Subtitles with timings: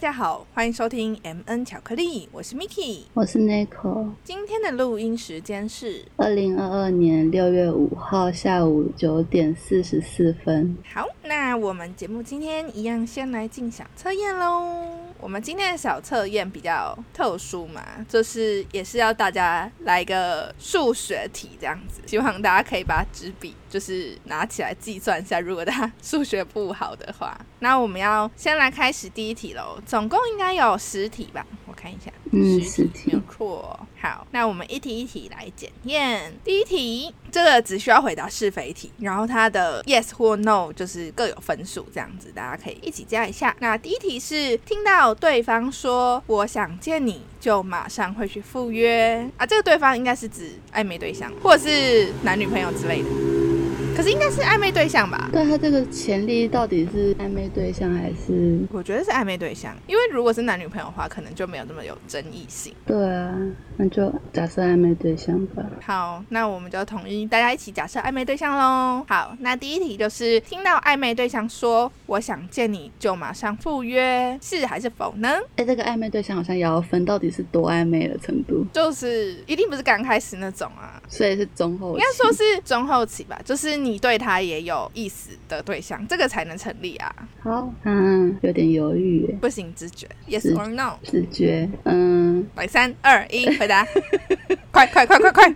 [0.00, 4.08] 家好，欢迎收听 M N 巧克力，我是 Miki，我是 Nico。
[4.24, 10.74] 今天的录音时间是二零二二年六月五号下午九点四十四分。
[10.94, 14.88] 好，那我们节目今天一样先来进小测验喽。
[15.20, 29.78] 我们今天的小测验比较特殊嘛，就是也是要大家来一个数学题这样子，希望大家可以把纸笔就是拿起来计算一下，如果大家数学不好的话，那我们要先来开始第一题喽。
[29.86, 31.46] 总共应该有十题吧？
[31.66, 33.78] 我看一下，嗯，十题没有错。
[34.00, 36.34] 好，那我们一题一题来检验。
[36.42, 43.54] 第一题，这个只需要回答是非题，然后它的 yes 或 no 就是各有分数，这样子大家可以一起加一下。
[43.60, 49.46] 那第一题是听到对方说“我想见你”，就马上会去赴约啊？
[49.46, 53.08] 这个对方应该是指暧昧对象，或者是男女朋友之类的。
[54.00, 55.28] 可是应该是暧昧对象吧？
[55.30, 58.58] 对他这个潜力到底是暧昧对象还是？
[58.72, 62.74] 我觉得是暧昧对象，因为如果是男女朋友的话，可能就没有那么有争议性。
[62.86, 63.36] 对啊，
[63.76, 65.66] 那就假设暧昧对象吧。
[65.82, 69.04] 好，那我们就统一大家一起假设暧昧对象喽。
[69.06, 75.28] 好，那第一题就是听到暧昧对象说“我想见你”，就马上赴约，是还是否呢？
[75.56, 83.89] 哎，这个暧昧对象好像也要分到底是多暧昧的程度，就是一定不是刚开始那种啊，所以是中后期，应该说是中后期吧，就是你。
[83.90, 87.12] 你对他也有意思的对象，这个才能成立啊。
[87.42, 90.92] 好，嗯，有点犹豫，不行，直觉，yes or no？
[91.02, 93.84] 直觉，嗯，来，三二一，回答，
[94.70, 95.50] 快快快快快，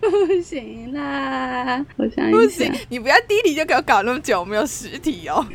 [0.00, 5.46] 不行啦，我想不行，你不要第一题就给我搞那么久，我们有十题哦，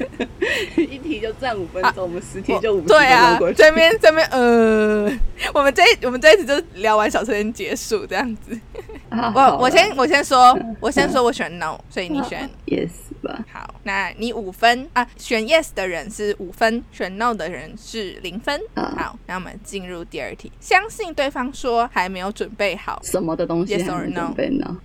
[0.76, 5.10] 一题就占五分钟，我们十题就五分钟对啊，这边这边，呃，
[5.54, 8.58] 我们这我们这一次就聊完小车先结束，这样子。
[9.08, 12.88] 我我先我先说，我先说我选 no，所以你选 yes
[13.26, 13.44] 吧。
[13.50, 18.60] 好，那你五分啊，选 yes 的人是五分，选 no 的人是零分。
[18.74, 24.34] 好，那我们进入第二题，相信对方说还没有准备好什么的东西，yes or no？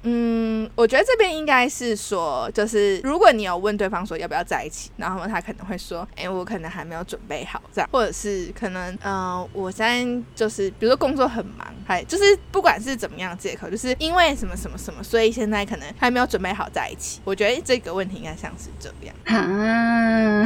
[0.04, 14.22] 嗯，我觉得这边应该是说，就是如果你有问对方说要不要在一起，然后他可能会说，哎，我可能还没有准备好这样，或者是可能，嗯，我现在就是比如说工作很忙，还就是不管是怎么样借口，就是因为。
[14.22, 15.02] 为什么什么什么？
[15.02, 17.20] 所以现在可能还没有准备好在一起。
[17.24, 19.16] 我觉得这个问题应该像是这样。
[19.26, 20.46] 啊。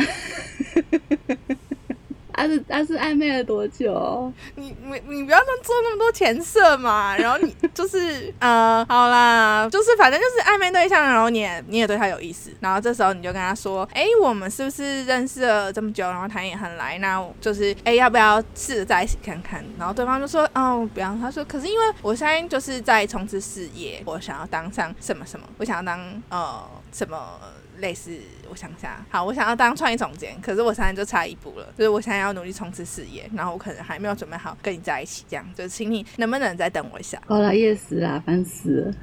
[2.38, 4.30] 他是他是暧昧了多久？
[4.56, 7.16] 你你你不要做做那么多前设嘛。
[7.16, 12.52] 然后你就是呃，好啦，就是反正就是暧昧对象，然后你也你也对他有意思。
[12.60, 16.06] 然后这时候你就跟他说：“哎，我们是不是认识了这么久？
[16.06, 27.40] 然后他也很来，那就是哎，要不要试着在一起看看？”然后对方就说：“哦，不要。”他说：“可是因为我现在就是在从事事业，我想要当上什么什么，我想要当呃什么。”
[27.80, 28.12] 类似，
[28.50, 37.22] 我想下，好，我想要当创意总监，可是我现在就差一步了，就是我现在要努力冲刺事业，然后我可能还没有准备好跟你在一起，这样，就请你能不能再等我一下？
[37.28, 38.94] 好了，夜死啦，烦死了。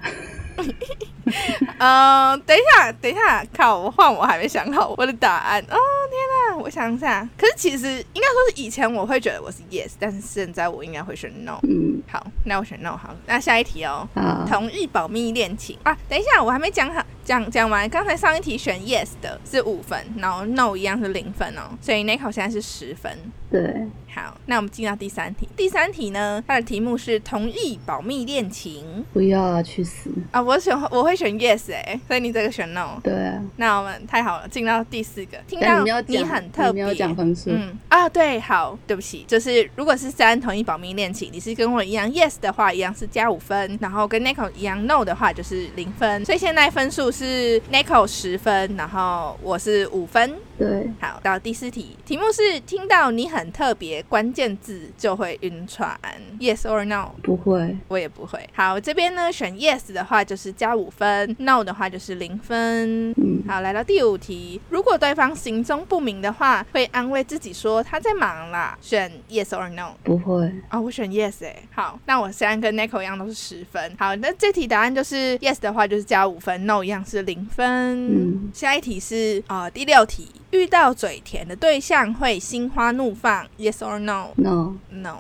[1.79, 5.63] 嗯， 等一下，等一下，靠，我换我还没想好我的答案。
[5.63, 5.77] 哦，
[6.11, 11.59] 天哪，我想想，可是其实应该说是以前我会觉得我是 yes，但是现在我应该会选 no。
[11.63, 12.97] 嗯，好，那我选 no。
[12.97, 14.07] 好，那下一题哦。
[14.47, 15.97] 同意保密恋情啊？
[16.09, 17.89] 等一下，我还没讲好，讲讲完。
[17.89, 23.17] 刚才上一题选 yes 的是五分，然后 no 一样是零分哦，所以 Nico 现在是十分。
[23.51, 23.87] 对。
[24.15, 25.49] 好，那我们进到第三题。
[25.57, 29.03] 第三题呢，它的题目是同意保密恋情。
[29.11, 30.43] 不要啊，去死啊！
[30.43, 33.01] 我选我会选 yes 哎，所以你这个选 no。
[33.03, 33.43] 对啊。
[33.57, 35.39] 那我们太好了，进到第四个。
[35.49, 36.83] 听到你很特别。
[36.85, 37.49] 你要讲分数。
[37.49, 46.23] 嗯啊，对，好，对不起，就是如果是三同意保密恋情，你是跟我一样 yes 的话，一样是加五分，然后跟 Nico 一样 no 的话就是零分。
[46.27, 50.35] 所以现在分数是 Nico 十分，然后我是五分。
[50.63, 50.91] 对。
[51.01, 54.03] 好，到第四题，题目是听到你很特别。
[54.05, 55.99] 关键字就会晕船
[56.39, 57.11] ，yes or no？
[57.23, 58.39] 不会，我也不会。
[58.55, 63.11] 好，这边呢选 yes 的话就是加五分，no 的话就是零分。
[63.13, 68.77] 嗯，好，来到第五题，如果对方行踪不明的话，会安慰自己说他在忙啦。
[68.81, 69.95] 选 yes or no？
[70.03, 71.57] 不会啊，我选 yes 哎。
[71.75, 73.93] 好，那我现在跟 Nico 一样都是十分。
[73.99, 77.67] 好，那这题答案就是 yes 的话就是加五分，no 一样是零分。
[77.67, 80.29] 嗯，下一题是啊第六题。
[80.53, 85.19] 遇到嘴甜的对象会心花怒放，Yes or No？No，No。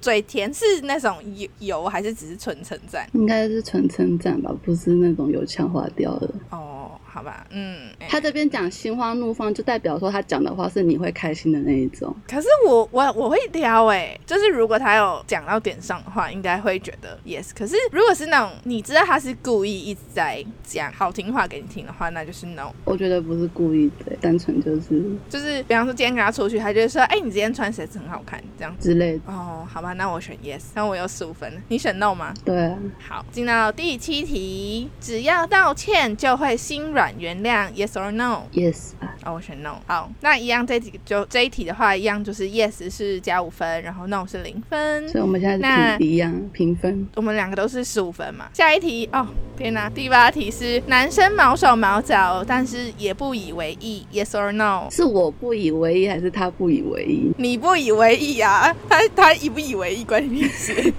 [0.00, 3.08] 嘴甜是那种油油还是只是纯称赞？
[3.12, 6.30] 应该是纯称赞吧，不是那种油腔滑调的。
[6.50, 6.77] 哦。
[7.10, 12.14] 好吧，嗯，哎他这边讲心花怒放，就代表说他讲的话是你会开心的那一种。
[12.28, 17.50] 可是我我我会挑哎、就是如果他有讲到点上的话，应该会觉得 yes。
[17.56, 22.70] 可是如果是那种你知道他是故意一直在讲好听话给你听的话，那就是 no。
[22.84, 28.74] 我觉得不是故意的，单纯就是就是比方说今天跟他出去，他就会说，哎、你今天穿鞋子很好看，这样。
[28.78, 29.20] 之类的。
[29.26, 32.34] 哦，好吧，那我选 yes，那我有十五分，你选 no 吗？
[32.44, 39.76] 对啊，好，进到第七题，只要道歉就会心软原谅，yes or no？，yes 啊，哦，我选 no。
[39.86, 45.08] 好，那一样这几个就这一题的话，一样就是 yes 是加五分，然后 no 是零分。
[45.08, 47.06] 所以我们现在那一样平分。
[47.14, 48.48] 我们两个都是十五分嘛。
[48.52, 54.88] 下一题哦，天哪，第八题是男生毛手毛脚，但是也不以为意，yes or no？
[54.90, 57.32] 是我不以为意，还是他不以为意？
[57.36, 58.74] 你不以为意啊？
[58.88, 60.92] 他他以不以为意关你屁事？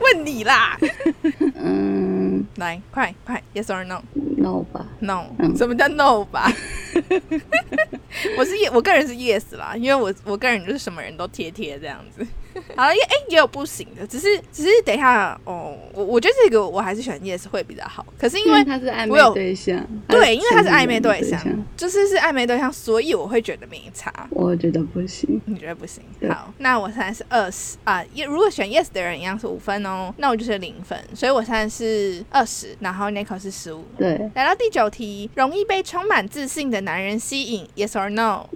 [0.00, 0.78] 问你啦，
[1.54, 4.00] 嗯来，快快，yes or no？
[4.46, 4.86] ，no 吧。
[5.00, 6.50] No，、嗯什么叫 No 吧？
[8.38, 12.26] 我是我个人是 yes 啦，因为我我个人就是什么人都贴贴这样子。
[12.76, 18.04] 好了，也哎、也有不行的，只是只是等一下哦，我我觉得这个我还是选 yes 会比较好。
[18.18, 21.40] 可是因为他是暧昧对象，对，因为他是暧昧昧对象，
[21.76, 24.12] 就是是暧昧对象，所以我会觉得没差。
[24.30, 25.40] 我觉得不行。
[25.44, 26.02] 你觉得不行？
[26.28, 28.02] 好，那我现在是二十啊。
[28.14, 33.84] 也如果选 yes 的人一样是五分哦，那我就是零分，所以我现在是二十，然后 Nico 是十五。
[33.98, 38.46] 对来到第九题，容易被充满自信的男人吸引，yes or no？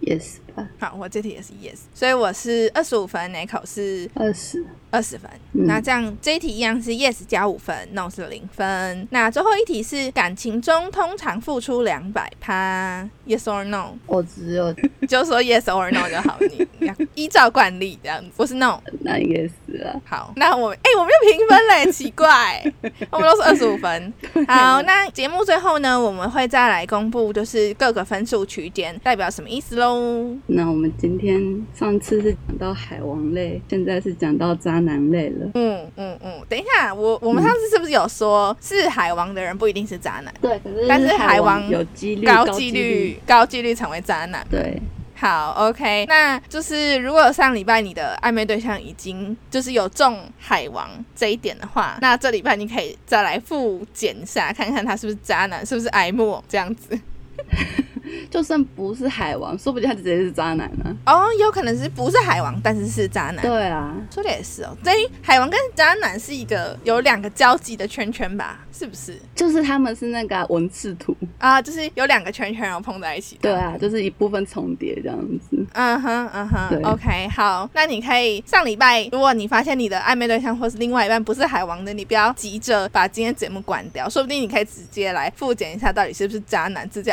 [0.78, 4.64] 好，我这题也是 yes，所以我是二十五分，Nico 是二十。
[4.92, 5.30] 二十分。
[5.52, 9.06] 嗯那这样这一题一样是 yes 加五分，no 是零分。
[9.12, 13.92] 那最后一题是感情中通常付出两百趴，yes or no？
[14.06, 14.74] 我只有
[15.08, 16.66] 就说 yes or no 就好，你
[17.14, 18.30] 依照惯例这样子。
[18.36, 18.80] 我是 no。
[19.02, 19.50] 那 yes
[19.86, 22.60] 啊，好，那我哎、我们又平分嘞，奇怪，
[23.12, 24.12] 我们都是二十五分。
[24.48, 30.36] 好，那节目最后呢，我们会再来公布，就是各个分数区间代表什么意思喽。
[30.46, 31.40] 那我们今天
[31.74, 35.50] 上次是讲到海王类，现在是讲到渣男类了。
[35.54, 44.44] 嗯嗯嗯，等一下，我我们上次是不是有说，是海王的人不一定是渣男，对，可是但是海海王有几率高几几率高几率成为渣男。
[44.50, 44.80] 对，
[45.14, 56.98] 好，OK，那就是如果上礼拜你的暧昧对象已经就是有中海王这一点的话，那这礼拜你可以再来复检一下，看看他是不是渣男，是不是癌末这样子。
[58.30, 63.38] 就算不是海王，说不定他直接是渣男呢、哦，有可能是不是海王，但是是渣男。
[63.42, 68.60] 对啊，说的也是哦，所以海王跟渣男是一个有两个交集的圈圈吧？
[68.72, 69.20] 是不是？
[69.34, 73.38] 就是他们是那个啊文字图，啊，就是有两个圈圈然后碰在一起。
[73.40, 75.66] 对啊，就是一部分重叠这样子。
[75.72, 87.10] 嗯哼，嗯哼，OK，好，那你可以上礼拜，如果你发现你的暧昧对象或是另外一半不是海王的，你不要急着把今天节目关掉，说不定你可以直接来复检一下到底是不是渣男，直接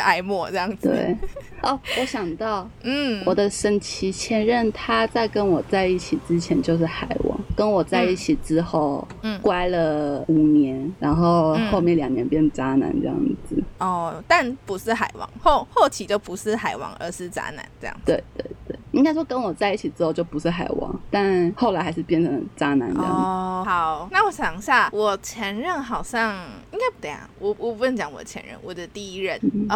[0.50, 0.88] 这样子。
[0.88, 1.16] 对，
[1.62, 13.16] 哦，我想到嗯，我的神奇前任，他在跟我在一起之前就是海王，跟我在一起之后，嗯乖了五年，然后嗯后面两年变渣男这样
[13.48, 13.62] 子。
[13.78, 18.02] 哦，但不是海王，后后期就不是海王，而是渣男这样子。
[18.06, 23.22] 对对对，应该说跟我在一起之后就不是海王，但后来还是变成渣男这样子。
[23.22, 26.34] 哦，好，那我想一下，我前任好像
[26.72, 29.38] 应该不对啊，我我不能讲我前任，我的第一任，
[29.68, 29.70] 嗯，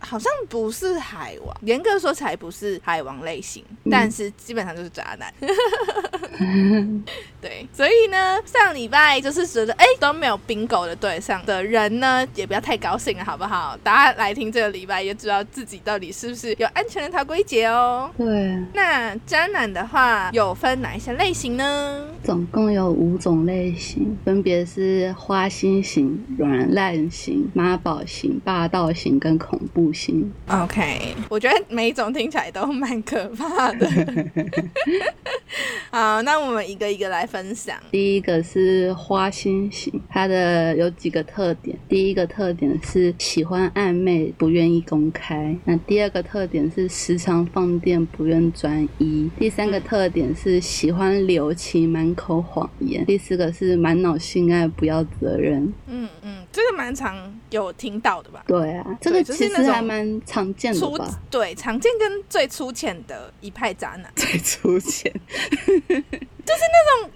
[0.00, 5.32] 好像不是海王，严格说起来不是海王类型，但是基本上就是渣男。
[7.40, 13.76] 对，所以呢，上礼拜就是觉得哎都没有 bingo 的对象的人呢，也不要太高兴了，好不好？
[13.82, 18.10] 大家来听这个礼拜，也知道自己到底是不是有安全的逃归节哦。
[18.18, 22.06] 对，那渣男的话有分哪一些类型呢？
[22.22, 30.30] 总共有五种类型，分别是花心型、软烂型、妈宝型、霸道型跟恐怖型。
[30.48, 33.88] OK，我觉得每一种听起来都蛮可怕的。
[35.90, 37.76] 好，那我们一个一个来分享。
[37.90, 41.76] 第一个是花心型，它的有几个特点。
[41.88, 45.56] 第一个特点是喜欢暧昧，不愿意公开。
[45.64, 49.30] 那第二个特点是时常放电，不愿专一。
[49.38, 53.04] 第三个特点是喜欢留情，满口谎言。
[53.06, 55.72] 第四个是满脑性爱，不要责任。
[55.86, 58.42] 嗯嗯，这个蛮常有听到的吧？
[58.46, 61.20] 对啊，这个其实还蛮常见的吧。
[61.30, 65.12] 对常见跟最粗浅的一派渣男，最粗浅，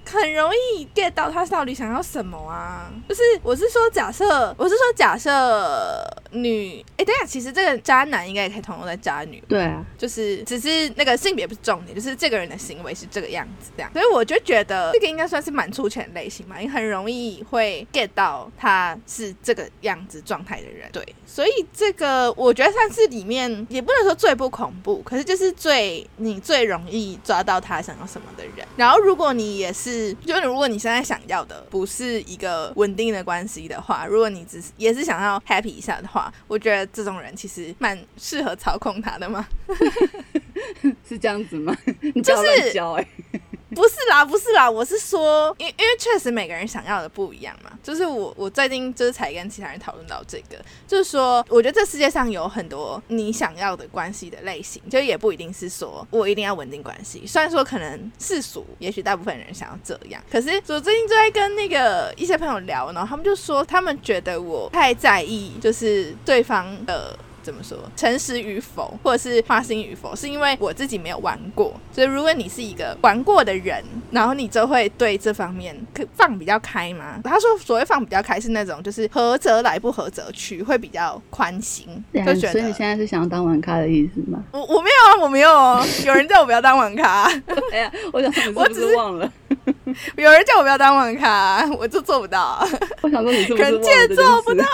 [0.05, 2.91] 可很容易 get 到他到底想要什么啊。
[3.09, 9.43] 就是我是说，假设我是说假设女，哎，等下，其实这个渣男应该也可以通用在渣女。
[9.49, 13.93] 对啊，就是只是那个性别不是重点，就是这个人的行为是这个样子，这样。
[13.93, 20.91] 所以我就觉得这个应该算是蛮出钱类型嘛，你很容易会 get 到他是这个样子状态的人。
[20.93, 28.67] 对，所以这个我觉得算是里面也不能说最不恐怖，可是就是最你最容易抓到他想要什么的人。
[28.77, 39.47] 然后如果你也是，就是如果你现在想要的不是一个稳定的关系的话，如果你只是也是想要 happy 一下的话，我觉得这种人其实蛮适合操控他的嘛。
[41.07, 41.77] 是这样子吗？
[42.01, 43.07] 你不要乱教哎。
[43.75, 47.71] 不是啦，不是啦，我是说，因因为确实每个人想要的不一样嘛。
[47.83, 50.57] 就是我我最近就是才跟其他人讨论到这个，
[50.89, 57.25] 就是说，我觉得这世界上有很多你想要的关系的类型，就也不一定是说我一定要稳定关系。
[57.27, 67.17] 虽然说可能世俗，也许大部分人想要这样，可是我最近就在跟那个一些朋友聊，然后他们就说，他们觉得我太在意，就是对方的。
[67.43, 67.79] 怎么说？
[67.97, 71.75] 诚实与否，或者是花心与否，是因为我自己没有玩过。
[71.93, 75.77] 所以如果你是一个玩过的人，然后你就会对这方面
[76.15, 77.21] 放比较开吗？
[77.25, 81.87] 他说所谓放比较开是那种就是合则来，不合则去，会比较宽心。
[82.15, 84.43] 就觉得所以你现在是想要当玩咖的意思吗？
[84.53, 85.85] 我我没有啊，我没有哦。
[86.07, 87.25] 有人叫我不要当玩咖。
[87.73, 89.31] 哎呀，我想我只是忘了。
[90.17, 92.67] 有人叫我不要当网咖，我就做不到。
[93.03, 94.65] 我想说你是臣妾做不到，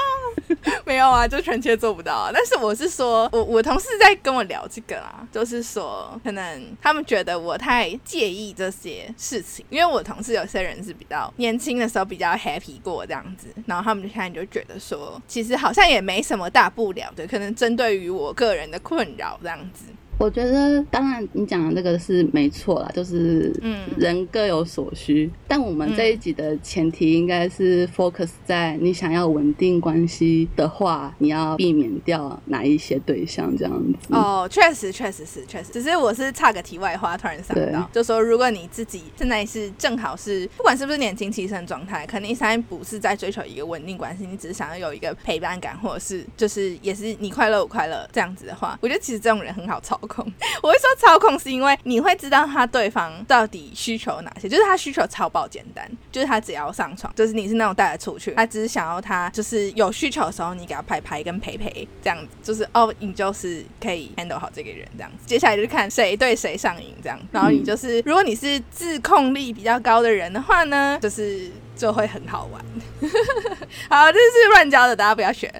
[0.84, 2.30] 没有啊，就臣妾做不到。
[2.32, 19.84] 但是我是说，我我同事在跟我聊这个啊，就是说可能他们觉得我太介意这些事情，因为我同事有些人是比较年轻的时候比较 happy 过这样子，然后他们就现在就觉得说，其实好像也没什么大不了的，可能针对于我个人的困扰这样子。
[20.18, 25.30] 我觉得，当然你讲的这个是没错啦，就是嗯人各有所需。
[25.46, 34.14] 但我们这一集的前提应该是 focus 在你想要稳定关系的话，你要避免掉哪一些对象这样子。
[34.14, 35.70] 哦，确实，确实是，确实。
[35.70, 50.00] 只是我是差个题外话，突然想到，就说如果你自己现在是正好是，不管是不是年轻气盛状态，肯定现在不是在追求一个稳定关系，你只是想要有一个陪伴感，或者是就是也是你快乐我快乐这样子的话，我觉得其实这种人很好操。
[50.06, 50.24] 控，
[50.62, 72.64] 我会说操控是因为你会知道他对方到底需求哪些，就是他需求超爆简单，就是他只要上床，就是你是那种带他出去，他只是想要他就是有需求的时候你给他拍拍跟陪陪这样子，就是哦你就是可以 handle 好这个人这样子，接下来就是看谁对谁上瘾这样，然后你就是如果你是自控力比较高的人的话呢，就是就会很好玩。
[73.90, 75.52] 好，这是乱教的，大家不要学。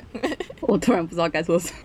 [0.66, 1.78] 我突然不知道该说什么。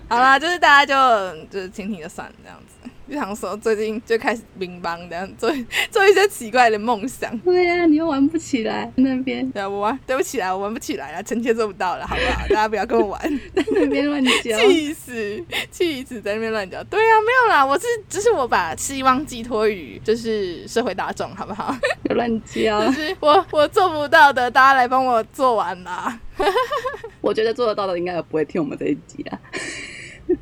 [0.08, 2.69] 好啦，就是大家就就是听听就算了这样子。
[3.10, 5.50] 就想说最近就开始乒乓这样做
[5.90, 7.36] 做一些奇怪的梦想。
[7.38, 9.50] 对呀，你又玩不起来那边。
[9.50, 12.46] 对，我玩，对不起来，我玩不起来了，臣妾做不到了，好不好？
[12.48, 13.20] 大家不要跟我玩，
[13.54, 16.82] 在那边乱叫，气死，气死，在那边乱叫。
[16.84, 21.74] 对呀，没有啦，我是只是我把希望寄托于就是社会大众，好不好？
[22.10, 26.20] 乱叫，就是我我做不到的，大家来帮我做完啦。
[27.20, 29.38] 我觉得做得到的应该也不会听我们这一集啊。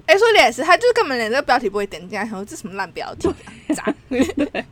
[0.07, 3.29] 哎，说的也是，他就是根本连这个标题不会点进来，说这什么烂标题，
[3.75, 4.65] 渣，烂。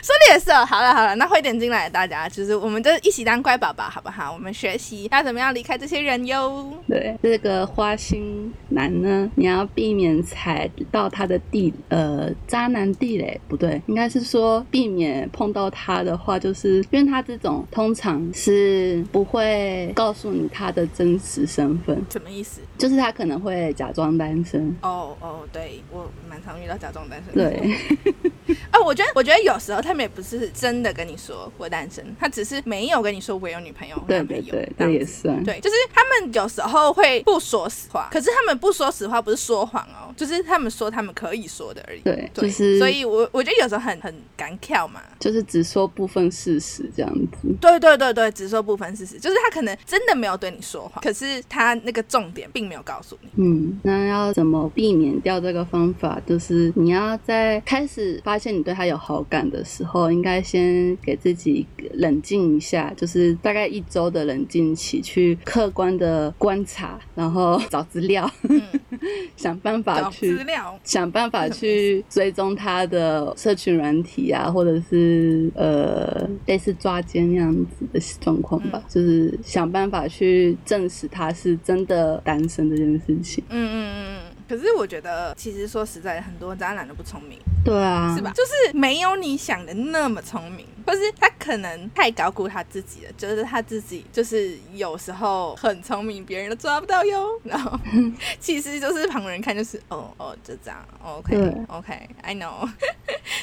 [0.00, 4.32] 说的也是哦，好了好了，那会点进来的大家，就是我们就一起当乖宝宝，好不好？
[4.32, 6.72] 我们学习要怎么样离开这些人哟。
[6.88, 22.60] 对，这个花心男呢，你要避免踩到他的地，呃，渣男地雷，不对，应该是说避免碰到他的话，就是因为他这种通常是不会告诉你他的真实身份，什么意思？
[22.78, 24.74] 就是他可能会假装单身。
[24.82, 27.34] 哦哦，对我蛮常遇到假装单身。
[27.34, 27.76] 对。
[28.70, 35.42] 啊， 我觉得，我觉得有时候他们也不是真的跟你说我单身，他只是没有跟你说我有女朋友，对对对，那也算。
[35.44, 42.00] 对，就是他们有时候会不说实话，可是他们不说实话不是说谎哦，就是他们说他们可以说的而已。
[42.00, 47.48] 对，就是，所以我我觉得有时候很很敢跳嘛，就是只说部分事实这样子。
[47.60, 53.28] 对对对对，只说部分事实，就是他可能真的没有对你说谎，可是他那个重点并没有告诉你。
[53.36, 56.20] 嗯，那要怎么避免掉这个方法？
[56.26, 68.30] 就是你要在开始发现你对他有好感的时候，应该先给自己冷静一下，就是大概一周的冷静期，去客观的观察，然后找资料，
[69.36, 70.36] 想办法去
[70.84, 83.42] 想办法去追踪他的社群软体啊，或者是呃类似抓奸那样子的状况吧，就是想办法去证实他是真的单身这件事情。
[83.48, 84.22] 嗯嗯嗯。
[84.48, 88.30] 可是我觉得，其实说实在的，很多渣男都不聪明，对啊，是吧？
[88.34, 97.28] 就是没有你想的那么聪明，或是他可能太高估他自己了，觉得他自己就是有时候很聪明，别人都抓不到哟。
[97.44, 97.78] 然后
[98.40, 101.36] 其实就是旁人看就是哦哦就这样，OK
[101.68, 102.68] OK I know，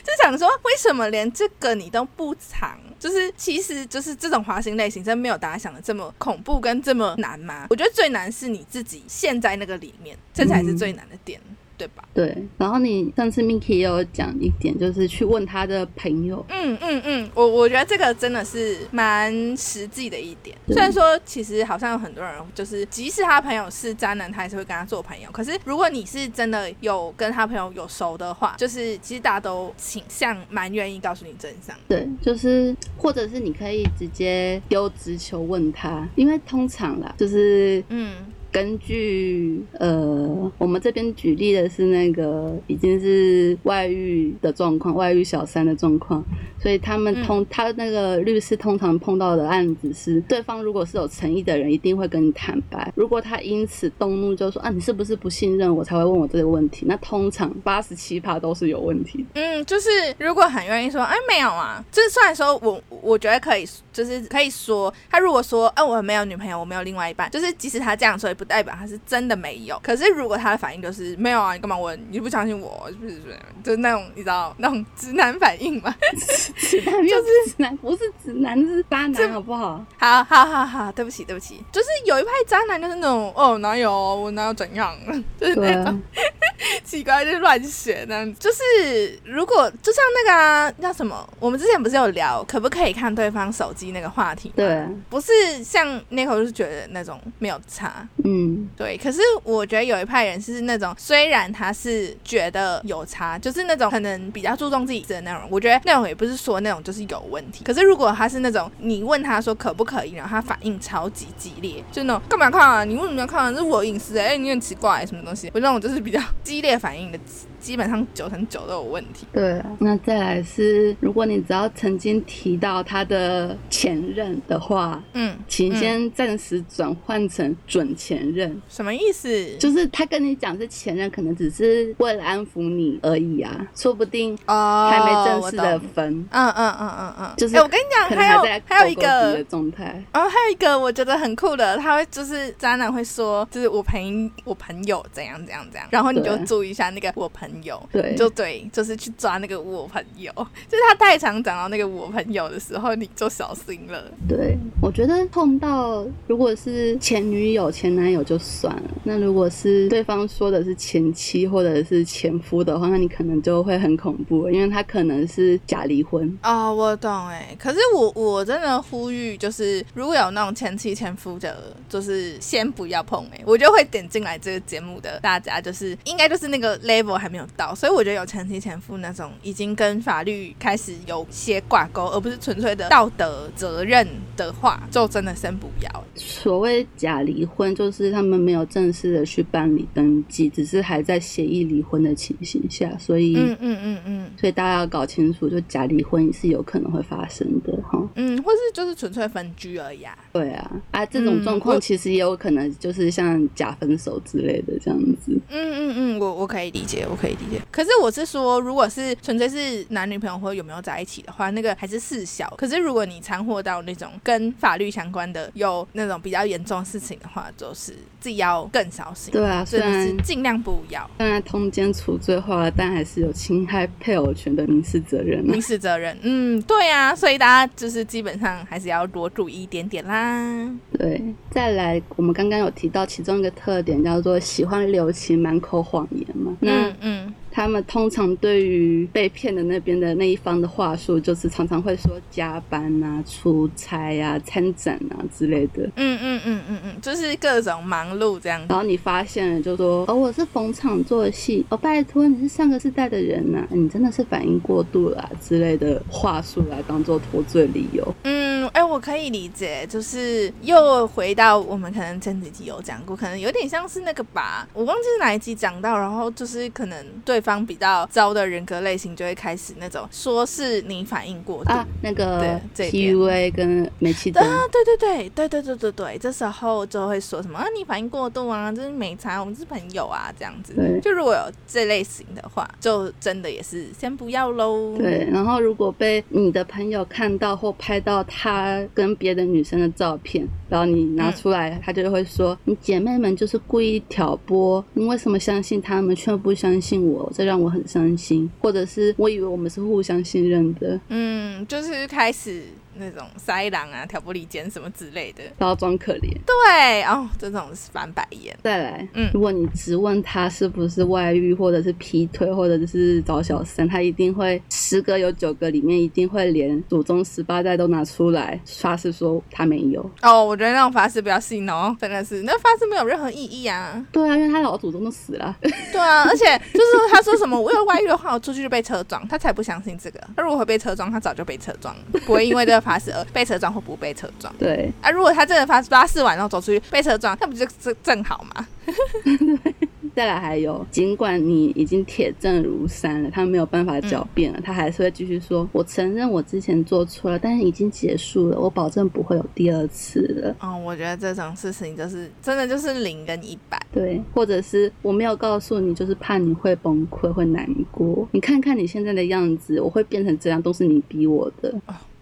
[0.03, 2.79] 就想说为什么连这个你都不藏？
[2.99, 7.67] 就是其实就是这种滑行类型，真没有大家想的这么恐怖跟这么难吗？
[7.69, 11.39] 我觉得最难是你自己陷在那个里面，这才是最难的点，
[11.79, 12.03] 对吧？
[12.13, 12.37] 对。
[12.57, 20.55] 然后你上次 Miki 也有讲一点，就是去问他的朋友，嗯嗯嗯，我我觉得这个真的是蛮实际的一点。
[20.67, 25.29] 对虽然说其实好像有很多人就是，即使他朋友是渣男，他还是会跟他做朋友。
[25.31, 31.73] 可是如果你是真的有跟他朋友有熟的话，就是其实大家都倾向蛮愿意告诉你真相。
[31.87, 38.13] 对，就是或者是你可以直接丢直球问他，因为通常啦，就是嗯
[38.51, 46.23] 根据呃，我们这边举例的是那个已经是外遇的状况，外遇小三的状况，
[46.59, 52.91] 所以他们通、他那个律师通常碰到的案子是，对方如果是有诚意的人，一定会跟你坦白。
[52.95, 56.85] 如果他因此动怒，就说啊，你是不是不信任我才会问我这个问题？
[56.87, 59.41] 那通常八十七趴都是有问题的。
[59.41, 69.77] 嗯，就是如果很愿意说，哎，没有啊，就是虽然说我我觉得可以，就是可以说，他如果说，哎、我没有女朋友，我没有另外一半，就是即使他这样说，也不代表他是真的没有。
[69.83, 71.99] 可是如果他的反应就是没有啊，你干嘛问？
[72.09, 72.87] 你不相信我？
[72.89, 73.21] 是不是？
[73.61, 75.93] 就是那种你知道那种直男反应嘛？
[76.55, 79.85] 直男就是直男，不是直男，是渣男，好不好？
[79.97, 84.95] 好好好好，对不起对不起，就是有一派渣男就是那种，哦哪有我哪有怎样，
[85.37, 85.85] 就是那种。
[85.85, 85.99] 啊，
[86.83, 88.39] 奇怪，就是乱写那样子。
[88.39, 91.27] 就是如果就像那个啊，叫什么？
[91.39, 94.53] 我们之前不是有聊可不可以看对方手机那个话题吗？
[94.57, 95.31] 对啊，不是
[95.63, 98.95] 像 Nico 就是觉得那种没有差，嗯，对。
[98.97, 105.47] 可是我觉得有一派人是那种，虽然他是觉得有差，就是那种可能比较注重自己的那种。
[105.49, 107.63] 我觉得那种也不是说那种就是有问题。
[107.63, 112.83] 可是如果他是那种你问他说可不可以，然后他反应超级激烈，就那种干嘛看啊？
[112.83, 113.51] 你为什么要看啊？
[113.51, 115.49] 这是我隐私哎、你很奇怪、什么东西？
[115.53, 117.17] 我那种就是比较激烈反应的，
[117.59, 119.27] 基本上九成九都有问题。
[119.31, 119.65] 对啊。
[119.79, 128.59] 那再来是，如果你只要曾经提到他的前任的话，嗯，请先暂时转换成准前任。
[128.67, 129.55] 什么意思？
[129.57, 140.03] 就是他跟你讲是前任，可能只是为了安抚你而已啊，说不定哦，还没正式的分，嗯嗯嗯嗯嗯，就是哎我跟你讲，还有在还有一个，状态。
[140.13, 150.31] 哦，还有一个我觉得很酷的，他会就是渣男会说，就是我朋我朋友怎样怎样怎样，然后你就注意一下那个我朋友，对就对，就是去抓那个我朋友，
[150.69, 154.03] 就是他太常讲到那个我朋友的时候，你就小心了。
[154.27, 166.37] 对，我觉得碰到如果是前女友、前男友就算了，那如果是对方说的是前妻或者是前夫的话，那你可能就会很恐怖，因为他可能是假离婚。
[166.43, 186.03] 哦，我懂哎，可是我我真的呼吁，就是如果有那种前妻前夫的，就是先不要碰哎，我就会点进来这个节目的大家，就是应该就是那个 level 还没有到，所以我觉得有前妻前夫那种已经跟法律开始有些挂钩，而不是纯粹的道德责任的话，就真的先不要。
[186.15, 198.01] 所谓假离婚，就是他们没有正式的去办理登记，只是还在协议离婚的情形下，所以，嗯嗯嗯嗯所以大家要搞清楚，就假离婚是有可能会发生的哈。
[198.15, 200.17] 嗯，或是就是纯粹分居而已啊。
[200.31, 205.39] 对啊，啊，这种状况其实也有可能就是像假分手之类的这样子。
[205.49, 207.28] 嗯嗯嗯，我我可以理解，我可以
[207.71, 212.51] 可是我是说，如果是纯粹是男女朋友或有没有在一起的话，那个还是事小。
[212.57, 219.31] 可是如果你掺和到那种跟法律相关的，有那种比较严重的事情的话，就是自己要更小心。
[219.31, 225.61] 对啊，虽真的然是尽量不要虽然通奸除罪化了，但还是有侵害配偶权的民事责任啊民。
[225.61, 226.17] 事责任。
[226.21, 230.69] 嗯，对啊，所以大家就是基本上还是要多注意一点点啦。
[230.97, 236.55] 对，再来，我们刚刚有提到其中一个特点叫做喜欢留情、满口谎言嘛。
[236.59, 237.18] 那嗯嗯
[237.51, 245.83] 他们通常对于被骗的那边的那一方的话术，就是常常会说加班啊、出差啊、参展啊之类的。
[245.95, 248.77] 嗯嗯嗯嗯嗯，就是各种忙碌这样然。
[248.77, 258.07] 后你发现了，就说哦，我是逢场作戏，哦，拜托你是上个世代的人呐、你真的是反应过度了、啊、之类的话术来当做脱罪理由。
[258.23, 280.99] 嗯，哎、我我可以理解，就是又回到我们可能前几集有讲过，可能有点像是那个吧，我忘记是哪一集讲到，然后就是可能对方比较糟的人格类型就会开始那种说是你反应过度啊，那个对这 PUA 跟煤气灯，啊，对对对对对对对对，这时候就会说什么啊，你反应过度啊，这是没差，我们是朋友啊，这样子对。
[281.01, 284.97] 就如果有这类型的话，就真的也是先不要喽。
[284.97, 297.28] 对，然后如果被你的朋友看到或拍到他跟别的女生的照片，然后你拿出来，他就会说：“你姐妹们就是故意挑拨，你为什么相信他们却不相信我？
[297.33, 302.63] 这让我很伤心。”或者是我以为我们是互相信任的，嗯，就是开始
[302.95, 305.43] 那种塞狼啊、挑拨离间什么之类的。
[305.57, 306.33] 然后装可怜。
[306.45, 308.57] 对哦，这种是翻白眼。
[308.63, 320.09] 再来，嗯如果你质问他是不是外遇，或者是劈腿，或者是找小三，他一定会十个有九个里面一定会连祖宗十八代都拿出来发誓说他没有。
[320.21, 324.05] 哦，我觉得那种发誓不要信哦，真的是那发誓没有任何意义啊。
[324.11, 325.55] 对啊，因为他老祖宗都死了。
[325.61, 330.19] 对啊，而且就是他说什么我有外遇的话，我出去就被车撞，他才不相信这个。
[330.35, 334.53] 他如果会被车撞，他早就被车撞了，不会因为这个发誓而被车撞或不被车撞。
[334.57, 338.67] 对，啊，如果他真的发发誓完然后走出去被车撞，那不就正正好吗？
[340.19, 353.79] 再来还有，尽管你已经铁证如山了，他没有办法狡辩了，他还是会继续说：“我承认我之前做错了，但是已经结束了，我保证不会有第二次了。”嗯，我觉得这种事情就是真的就是零跟一百。
[353.93, 358.27] 对，或者是我没有告诉你，就是怕你会崩溃、会难过。
[358.33, 361.73] 你看看你现在的样子，我会变成这样，都是你逼我的。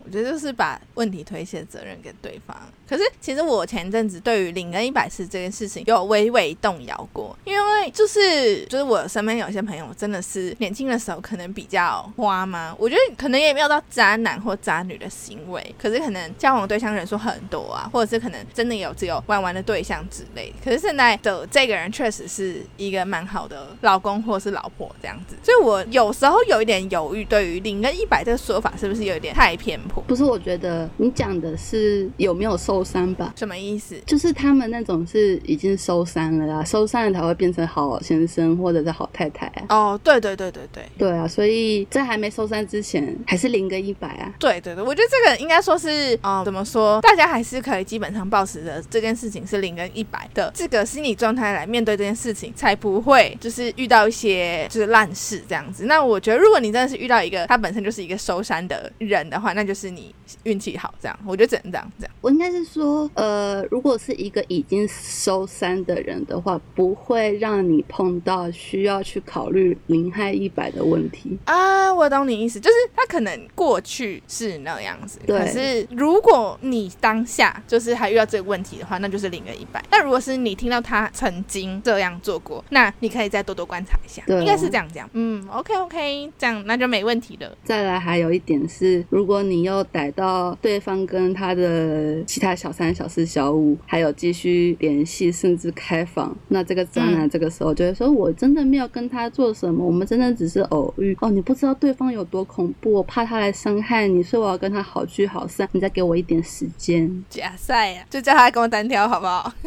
[0.08, 2.58] 我觉得就是把问题推卸责任给对方。
[2.88, 20.54] 可是其实我前阵子对于零跟一百次这件事情有微微动摇过，因为就是就是我身边有些朋友真的是年轻的时候可能比较花嘛，我觉得可能也没有到渣男或渣女的行为，可是可能交往对象人数很多啊，或者是可能真的有只有玩玩的对象之类。
[20.63, 29.97] 可是现在的这个人确实是一个蛮好的老公或是老婆这样子，所以我有时候有一点犹豫，对于零跟一百这个说法是不是有一点太偏颇？
[30.08, 33.34] 不是，我觉得你讲的是有没有受伤吧？
[33.36, 33.96] 什么意思？
[34.06, 39.66] 就是他们那种是已经受伤了啦，受伤了才会变成好先生或者是好太太啊。
[39.70, 40.84] 哦，对对对对对。
[40.98, 44.34] 对啊，所以在还没受伤之前，还是零跟一百啊。
[44.40, 47.00] 对对对，我觉得这个应该说是，嗯，怎么说？
[47.02, 55.86] 大家还是可以基本上保持着这件事情是零跟一百的这个心理状态来面对这件事情，才不会就是遇到一些就是烂事这样子。
[55.86, 61.19] 那我觉得，如果你真的是遇到一个他本身就是一个收山的人的话，那就是你运气好，这样。
[61.26, 62.13] 我觉得只能这样这样。
[62.21, 71.38] 我应该是说，呃，如果是一个已经收山的人的话，不会让你碰到需要去考虑零和一百的问题。
[71.45, 79.84] 啊，我懂你意思，就是他可能过去是那样子，对可是如果你当下就是还遇到这个问题的话，那就是零跟一百。
[79.89, 85.10] 但如果是你听到他曾经这样做过，那你可以再多多观察一下，对啊应该是这样讲。
[85.13, 87.58] 嗯，OK OK，这样那就没问题了。
[87.63, 101.18] 再来，还有一点是，如果你又逮到对方跟他的其他小三、小四、小五还有继续联系，甚至开房，那这个渣男这个时候就会说：“我真的没有跟他做什么，我们真的只是偶遇。
[101.22, 105.68] 哦，你不知道对方有多恐怖，我怕他来伤害你，所以我要跟他好聚好散。
[105.72, 109.52] 你再给我一点时间。”假赛呀，就叫他跟我单挑好不好？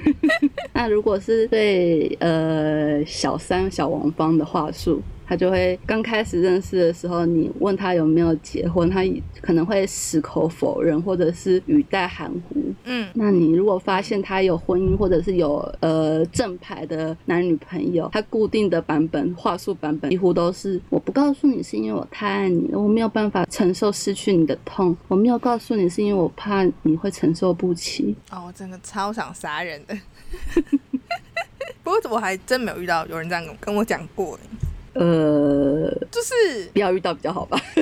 [0.72, 9.00] 那如果是对呃小三小王方的话术，他就会刚开始认识的时候，你问他有没有结婚，他
[9.40, 12.60] 可能会矢口否认，或者是语带含糊。
[12.82, 28.16] 嗯，那你如果发现他有婚姻，或者是有呃正牌的男女朋友，他固定的版本话术版本几乎都是我不告诉你是因为我太爱你了，我没有办法承受失去你的痛，我没有告诉你是因为我怕你会承受不起。
[28.32, 29.96] 哦，我真的超想杀人的。
[31.84, 34.36] 不过我还真没有遇到有人这样跟跟我讲过，
[35.00, 37.58] 呃，就是不要遇到比较好吧。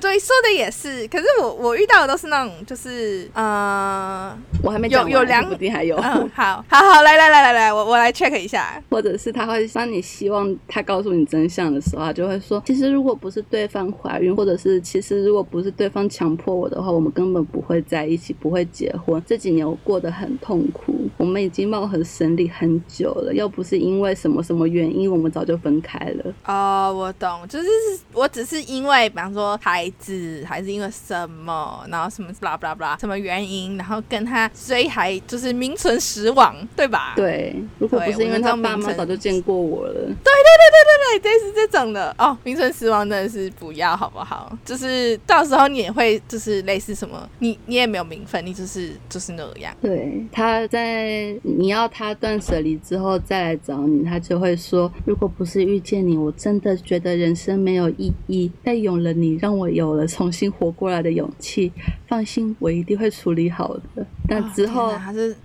[0.00, 1.08] 对，说的也是。
[1.08, 8.80] 可是我我遇到的都是那种，就是呃，我还没有有两说不定还有，嗯，好，好好，来来来来来，我我来 check 一下。
[8.88, 19.20] 或者是他会当你希望他告诉你真相的时候，他就会说，其实如果不是对方怀孕，或者是其实如果不是对方强迫我的话，我们根本不会在一起，不会结婚。
[19.26, 20.94] 这几年我过得很痛苦。
[21.16, 26.34] 我们已经貌合神离很久了，要不是因为什么什么原因，我们早就分开了。
[26.44, 27.68] 哦，我懂，就是
[28.12, 37.12] 我只是因为，比方说孩子，还是因为什么，然后什么 blah blah blah 什么原因，然后跟他追还就是名存实亡，对吧？
[37.16, 39.94] 对，如果不是因为他爸妈早就见过我了。
[39.94, 44.56] 对对对对对对，类似这种的哦，名存实亡真的是不要好不好？
[44.64, 49.74] 就是到时候你也会就是类似什么，你你也没有名分，你就是就是那样。
[49.82, 58.50] 对，他在你要他断舍离之后再来找你，他就会说，如果不是遇见你，我真的觉得人生没有意义。
[58.62, 61.72] 但有了你，让我有了重新活过来的勇气。
[62.06, 64.06] 放心，我一定会处理好的。
[64.26, 64.94] 但之后，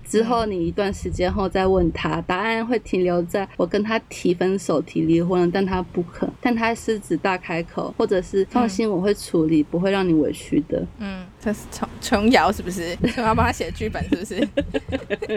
[0.06, 10.86] 之后你一段时间后再问他，答案会停留在我跟他提分手、提离婚，但他不肯，但他狮子大开口，或者是放心，我会处理，不会让你委屈的。
[10.98, 12.96] 嗯，这是琼琼瑶是不是？
[13.14, 14.48] 琼瑶帮他写剧本是不是？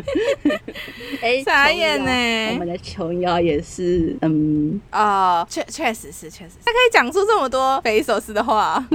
[1.21, 2.53] 哎，傻眼呢！
[2.53, 8.85] 我们的琼瑶也是，嗯，哦，确确实是，确实，他可以讲出这么多匪夷所思的话。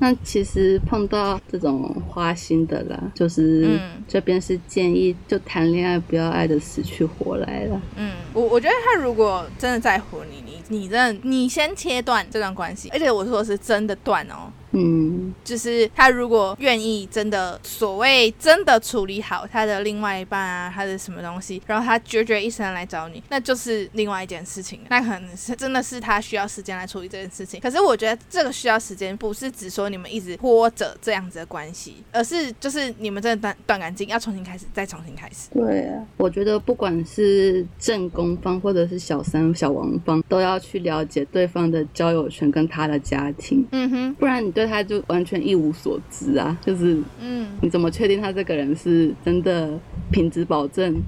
[0.00, 7.80] 那其实碰到这种花心的啦，就是这边是建议就谈恋爱不要爱的死去活来了。
[7.96, 14.52] 嗯，我我觉得他如果真的在乎你，你你真的你先切断这段关系，而且我说的是真的断哦。
[14.72, 24.80] 嗯，就是他如果愿意真的所谓真的处理好他的另外一半啊，他的什么东西，然后他决绝一生来找你，那就是另外一件事情。
[24.90, 27.58] 那可能是真的是他需要时间来处理这件事情。
[27.60, 35.48] 可是我觉得这个需要时间，不是只说你们一直拖着这样子的关系，而是就是你们真的断断干净，要重新开始，再重新开始。
[35.54, 43.66] 对啊，我觉得不管是正宫方或者是小三、小王方，都要去了解对方的交友圈跟他的家庭。
[43.72, 44.52] 嗯哼，不然你。
[44.58, 49.78] 对他就完全一无所知啊，就是，嗯，你怎么确定他这个人是真的
[50.10, 51.00] 品质保证？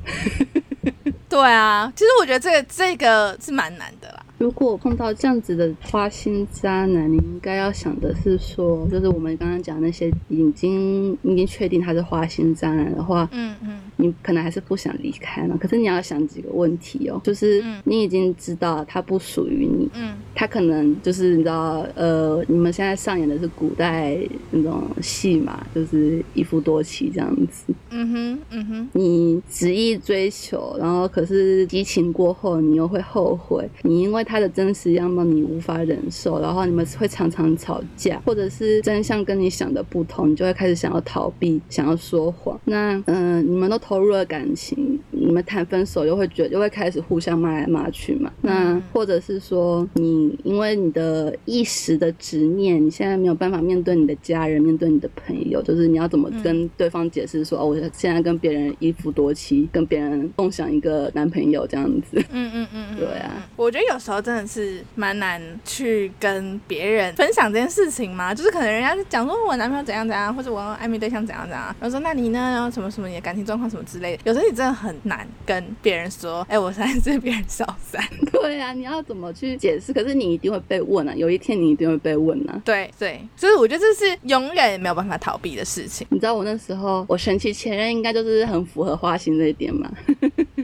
[1.28, 4.24] 对啊，其实我觉得这个这个是蛮难的啦。
[4.38, 15.56] 如果碰到这样子的花心渣男，你应该要想的是说，就是我们刚刚讲那些已经已经确定他是花心渣男的话，嗯嗯，你可能还是不想离开嘛。
[15.60, 24.16] 可是你要想几个问题哦，就是你已经知道他不属于你，嗯，他可能就是你知道，呃，你们现在上演的是古代
[24.50, 34.24] 那种戏嘛，就是一夫多妻这样子，嗯哼，嗯哼，你执意追求，然后可是激情过后，你又会后悔，你因为。
[34.30, 42.56] 他的真实样貌你无法忍受，然后你们会常常吵架，或者是真相跟你想的不同，你就会开始想要逃避，想要说谎。
[42.64, 48.30] 那嗯，你们都投入了感情，你们谈分手又会觉又会开始互相骂来骂去嘛？
[48.40, 62.24] 那或者是说你因为你的一时的执念，你现在没有办法面对你的家人，面对你的朋友，就是你要怎么跟对方解释说哦，我现在跟别人一夫多妻，跟别人共享一个男朋友这样子？
[62.30, 64.20] 嗯嗯嗯，对啊，我觉得有时候。
[64.20, 68.34] 真的是蛮难去跟别人分享这件事情嘛？
[68.34, 72.38] 就是可能人家讲说我男朋友怎样怎样，或者我暧昧对象怎样怎样，然后说那你呢？
[72.38, 74.22] 然后什么什么你的感情状况什么之类的。
[74.24, 78.02] 有时候你真的很难跟别人说， 哎，我现在是别人小三。
[78.32, 79.92] 对啊，你要怎么去解释？
[79.92, 82.60] 可是你一定会被问啊，有一天你一定会被问啊。
[82.64, 86.06] 对对，所以我觉得这是永远没有办法逃避的事情。
[86.10, 89.90] 你知道我那时候我神奇前任应该就是很符合花心这一点嘛？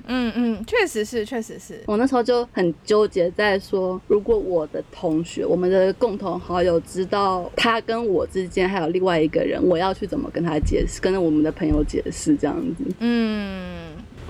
[0.07, 3.47] 嗯嗯，确实是，确实是我那时候就很纠结在。
[3.47, 12.85] 在说，如果我的同学，我们的共同好友知道他跟我之间还有另外一个人，我要去怎么跟他解释，跟我们的朋友解释这样子？
[12.99, 13.76] 嗯。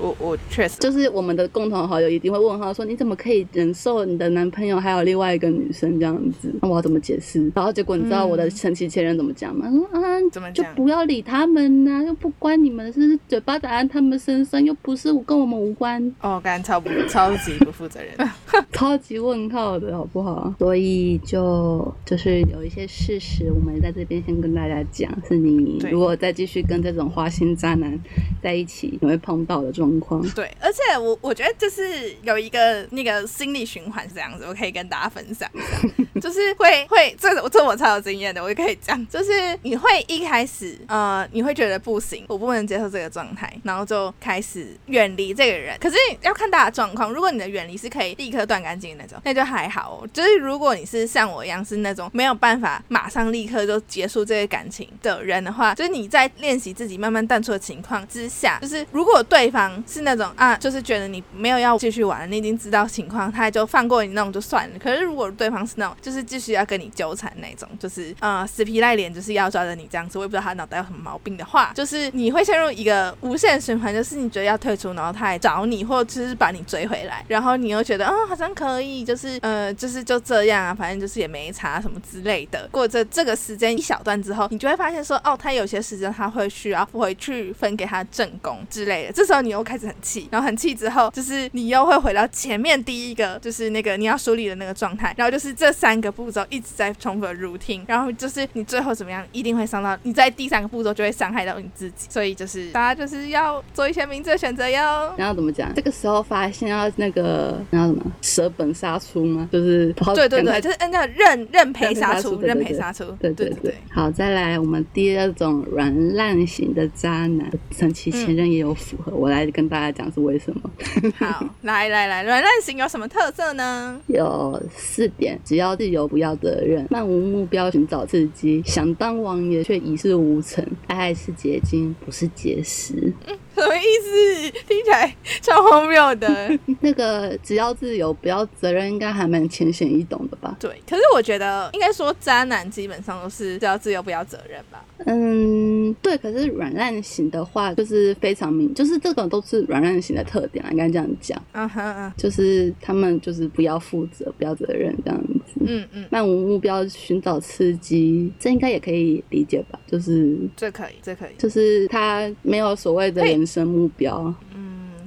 [0.06, 6.52] 我我确实就是我们的共同好友一定会问他说你怎么可以忍受你的男朋友还有另外一个女生这样子？
[6.62, 7.50] 那我要怎么解释？
[7.54, 9.68] 然后结果你知道我的前妻前任怎么讲吗？
[9.70, 16.14] 说啊，怎么就不要理他们呐，又不关你们是嘴巴打在他们身上，又不是跟我们无关。
[16.20, 18.28] 哦，感觉超不超级不负责任，
[18.72, 20.52] 超级问号的好不好？
[20.58, 27.96] 所以就就是有一些事实，我们在这边先跟大家讲，是你如果再继续跟这种花心渣男
[28.42, 29.72] 在一起，你会碰到的。
[29.76, 31.82] 状况对，而且我我觉得就是
[32.22, 45.76] 有一个那个心理循环是这样子，我可以跟大家分享一下， 就是会会这这我超有经验的，我也可以讲，就是你会一开始呃你会觉得不行，我不能接受这个状态，然后就开始远离这个人。
[45.80, 50.00] 可是要看大家状况，如果你的远离是可以立刻断干净的那种，那就还好。
[50.00, 64.78] 哦就是如果你是像我一样是那种没有办法马上立刻就结束这个感情的人的话，就是你在练习自己慢慢淡出的情况之下，就是如果对方是那种啊，就是觉得你没有要继续玩，你已经知道情况，他就放过你那种就算了。
[64.78, 82.68] 可是如果对方是那种，就是继续要跟你纠缠那种，就是呃死皮赖脸就是要抓着你这样子，我也不知道他脑袋有什么毛病的话，就是你会陷入一个无限循环，就是你觉得要退出，然后他来找你，或者就是把你追回来，然后你又觉得啊、好像可以，就是呃就是就这样啊，反正就是也没差什么之类的。
[82.70, 105.14] 过这这个时间一小段之后，你就会发现说哦，他有些时间他会需要回去分给他正宫之类的，这时候你又开始很气，然后很气之后，就是你又会回到前面第一个，就是那个你要梳理的那个状态，然后就是这三个步骤一直在重复的 routine，然后就是你最后怎么样，一定会伤到你在第三个步骤就会伤害到你自己，所以就是大家就是要做一些明智的选择哟。
[105.16, 105.74] 然后怎么讲？
[105.74, 109.48] 这个时候发现要那个那叫什么舍本杀出吗？
[109.52, 120.70] 就是对对对，就是嗯那个认认赔杀出，认赔杀出，对对对，好，再来我们第二种软烂型的渣男，神奇前任也有符合，我来跟大家讲是为什么。
[121.18, 124.00] 好，来来来，软烂型有什么特色呢？
[124.06, 133.12] 有四点：只要自由，不要责任；漫无目标，寻找刺激；想当王爷却一事无成；爱是结晶，不是结石。
[133.56, 134.50] 什么意思？
[134.68, 136.28] 听起来超荒谬的。
[136.80, 140.56] 那个只要自由，不要责任，应该还蛮浅显易懂的吧？
[140.60, 144.84] 对，可是我觉得应该说渣男基本上都是只要自由不要责任吧。
[145.06, 146.16] 嗯，对。
[146.18, 151.42] 可是软烂型的话，就是非常明，就是这种都是软烂型的特点啊，应该这样讲。
[151.52, 155.60] 啊哈啊就是他们就是不要负责，不要责任这样子。
[155.66, 159.78] 嗯嗯，漫无目标，寻找刺激，这应该也可以理解吧？
[159.86, 161.30] 就是这可以，这可以。
[161.38, 164.34] 就是他没有所谓的人生目标。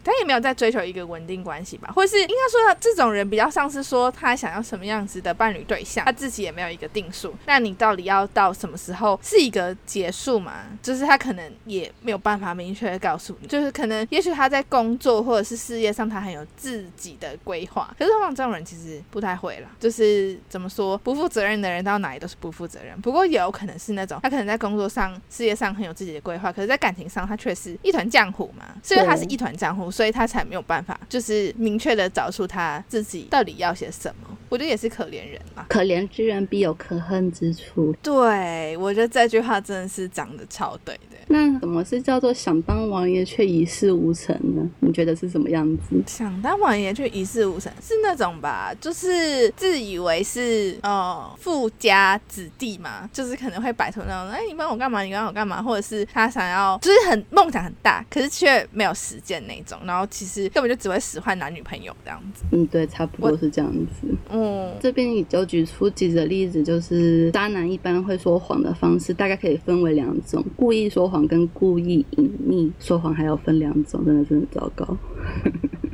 [0.04, 7.34] 他也没有在追求一个稳定关系吧，或是应该说他这种人比较像是说他想要什么样子的伴侣对象，他自己也没有一个定数。
[7.46, 10.64] 那你到底要到什么时候是一个结束嘛？
[10.82, 23.00] 就是他可能也没有办法明确的告诉你，就是可能也许他在工作或者是事业上他很有自己的规划，可是通常这种人其实不太会啦，就是怎么说不负责任的人到哪里都是不负责任。
[23.02, 34.38] 不过也有可能是那种他可能在工作上、事业上很有自己的规划，可是在感情上他却是一团浆糊嘛，是因为他是一团浆糊，所以他才没有办法就是明确的找出他自己到底要些什么。
[34.50, 35.66] 我觉得也是可怜人嘛。
[35.70, 37.96] 可怜之人必有可恨之处。
[38.02, 41.18] 对，我觉得这句话真的是讲的超对的。
[41.32, 44.68] 那什么是叫做想当王爷却一事无成呢？
[44.80, 46.02] 你觉得是什么样子？
[46.08, 62.44] 想当王爷却一事无成，是那种吧，就是自以为是呃富家子弟嘛，就是可能会摆出那种哎你帮我干嘛，你帮我干嘛，或者是他想要就是很梦想很大，可是却没有实践那种，然后其实根本就只会使唤男女朋友这样子。
[62.52, 64.08] 嗯，对，差不多是这样子。
[64.32, 74.98] 嗯，这边也就举出几个例子，就是渣男一般会说谎的方式，大概可以分为两种：故意说谎跟故意隐匿说谎，还要分两种，真的是很糟糕。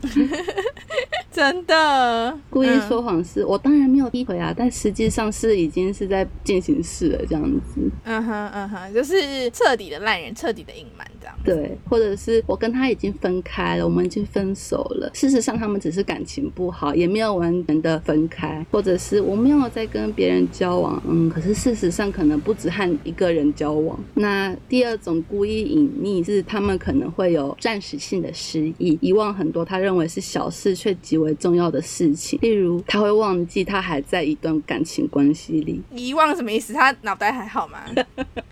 [1.32, 7.82] 真的故意说谎是、我当然没有诋毁啊，但实际上是已经是在进行式了这样子。
[8.06, 11.36] 嗯哼嗯哼，就是彻底的烂人，彻底的隐瞒这样。
[11.44, 15.12] 对，或者是我跟他已经分开了，我们已经分手了。
[15.14, 24.00] 事实上，他们只是感情不好，也没有完全的分开，或者是我没有在跟别人交往，嗯，可是事实上可能不止和一个人交往。
[24.14, 36.74] 那第二种故意隐匿是他们可能会有暂时性的失忆，遗忘很多他认为是小事却极为重要的事情，例如他会忘记他还在一段感情关系里，遗忘什么意思？
[36.74, 37.80] 他脑袋还好吗？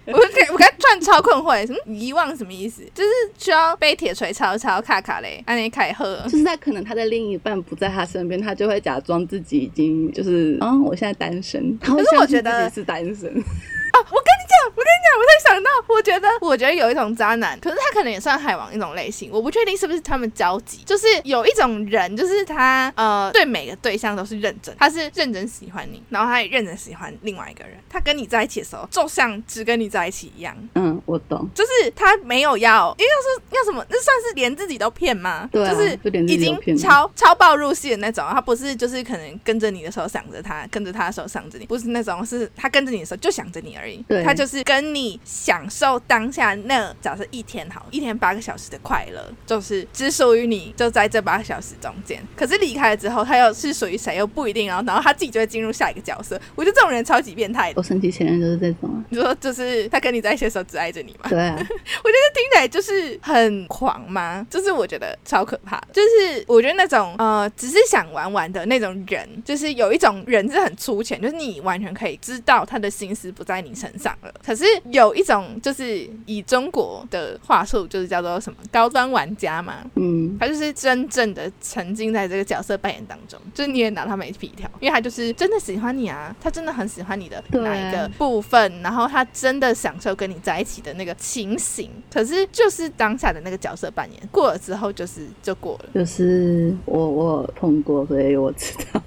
[0.05, 2.83] 我给我给他转超困惑，什么遗忘什么意思？
[2.93, 6.21] 就是需要被铁锤敲敲卡卡嘞，安妮凯赫。
[6.25, 13.29] 就是在可能他的另一半不在他身边，他就会假装自己已经就是啊、我现在单身，可是我觉得是单身。
[13.93, 20.79] 哦，我跟你讲，我跟你讲，我才想到，我觉得，我觉得有一种渣男，可是他可能也算海王一种类型，我不确定是不是他们交集。
[20.85, 27.77] 就是有一种人，就是他呃对每个对象都是认真，他是认真喜欢你，然后他也认真喜欢另外一个人。
[27.89, 35.49] 他跟你在一起的时候，就像只跟你在一起一样，嗯，我懂，就是他没有要，应该说要什么，那算是连自己都骗吗？
[35.51, 35.97] 对啊就是
[36.27, 44.03] 已经超超爆入戏的那种，他不是就是可能跟着你的时候想着他，跟着他的时候想着你，不是那种是他跟着你的时候就想着你而已。
[44.07, 52.21] 对他就是跟你享受当下那假设一天好，一天八个小时的快乐，就是只属于你，就在这八个小时中间。
[52.35, 56.39] 可是离开了之后，他又是属于谁又不一定，然后然后他自己就会进入下一个角色。
[56.55, 57.75] 我觉得这种人超级变态的。
[57.77, 59.05] 我神奇前任就是这种啊。
[59.09, 61.29] 你说就是他跟你在一起的时候只爱着你吗？
[61.29, 64.45] 对啊，我觉得听起来就是很狂吗？
[64.49, 65.81] 就是我觉得超可怕。
[65.93, 91.89] 就是我觉得那种呃，只是想玩玩的那种人，就是有一种人是很粗浅，就是你完全可以知道他的心思不在你身上了，可是有一种就是以中国的话术，就是叫做什么高端玩家嘛，嗯，他就是真正的沉浸在这个角色扮演当中，就是你也拿他没皮条，因为他就是真的喜欢你啊，他真的很喜欢你的哪一个部分，然后他真的享受跟你在一起的那个情形。
[92.11, 95.89] 可是就是当下的那个角色扮演过了之后，就是就过了。
[95.93, 99.01] 就是我我碰过，所以我知道。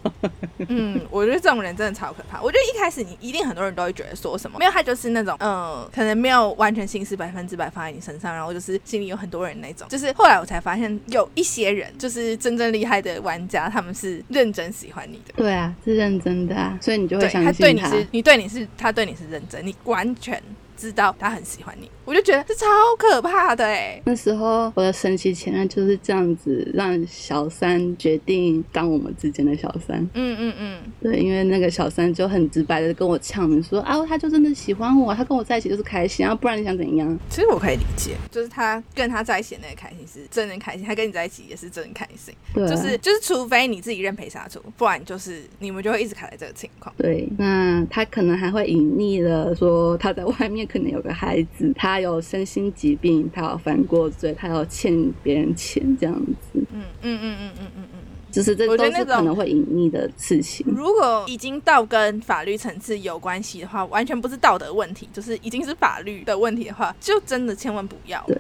[0.69, 2.41] 嗯，我觉得这种人真的超可怕。
[2.41, 9.89] 我觉得一开始你一定很多人都会觉得说什么，没有他就是那种，嗯，可能没有完全心思百分之百放在你身上，然后就是心里有很多人那种。
[9.89, 15.33] 就是后来我才发现，有一些人就是真正厉害的玩家，他们是认真喜欢你的。
[15.37, 20.41] 对啊，是认真的啊，所以你就会对相信他对你是，你对你是，他对你是认真，你完全
[20.77, 21.91] 知道他很喜欢你。
[22.05, 29.99] 我就觉得这超可怕的哎、那时候我的神奇前任就是这样子，让小三决定当我们之间的小三。
[30.15, 37.19] 嗯嗯嗯，对，因为那个小三就很直白的跟我呛明说啊，他就真的喜欢我，他跟我在一起就是开心啊，不然你想怎样？
[37.29, 42.33] 其实我可以理解，就是他跟他在一起的那个开心是真的开心，他跟你在一起也是真的开心。
[42.55, 46.95] 对啊，就是就是，除非你自己认赔杀出，不然就是你们就会一直卡在这个情况。
[46.97, 57.99] 对，那他可能还会隐匿了说他在外面可能有个孩子，他有身心疾病，他有犯过罪，他有欠别人钱这样子，嗯嗯嗯嗯嗯嗯嗯。
[58.33, 60.67] 就是这都是可能会隐匿的事情。
[60.69, 68.23] 如果已经到跟法律层次有关系的话，完全不是道德问题，就是已经是法律的问题的话，就真的千万不要。
[68.27, 68.39] 对，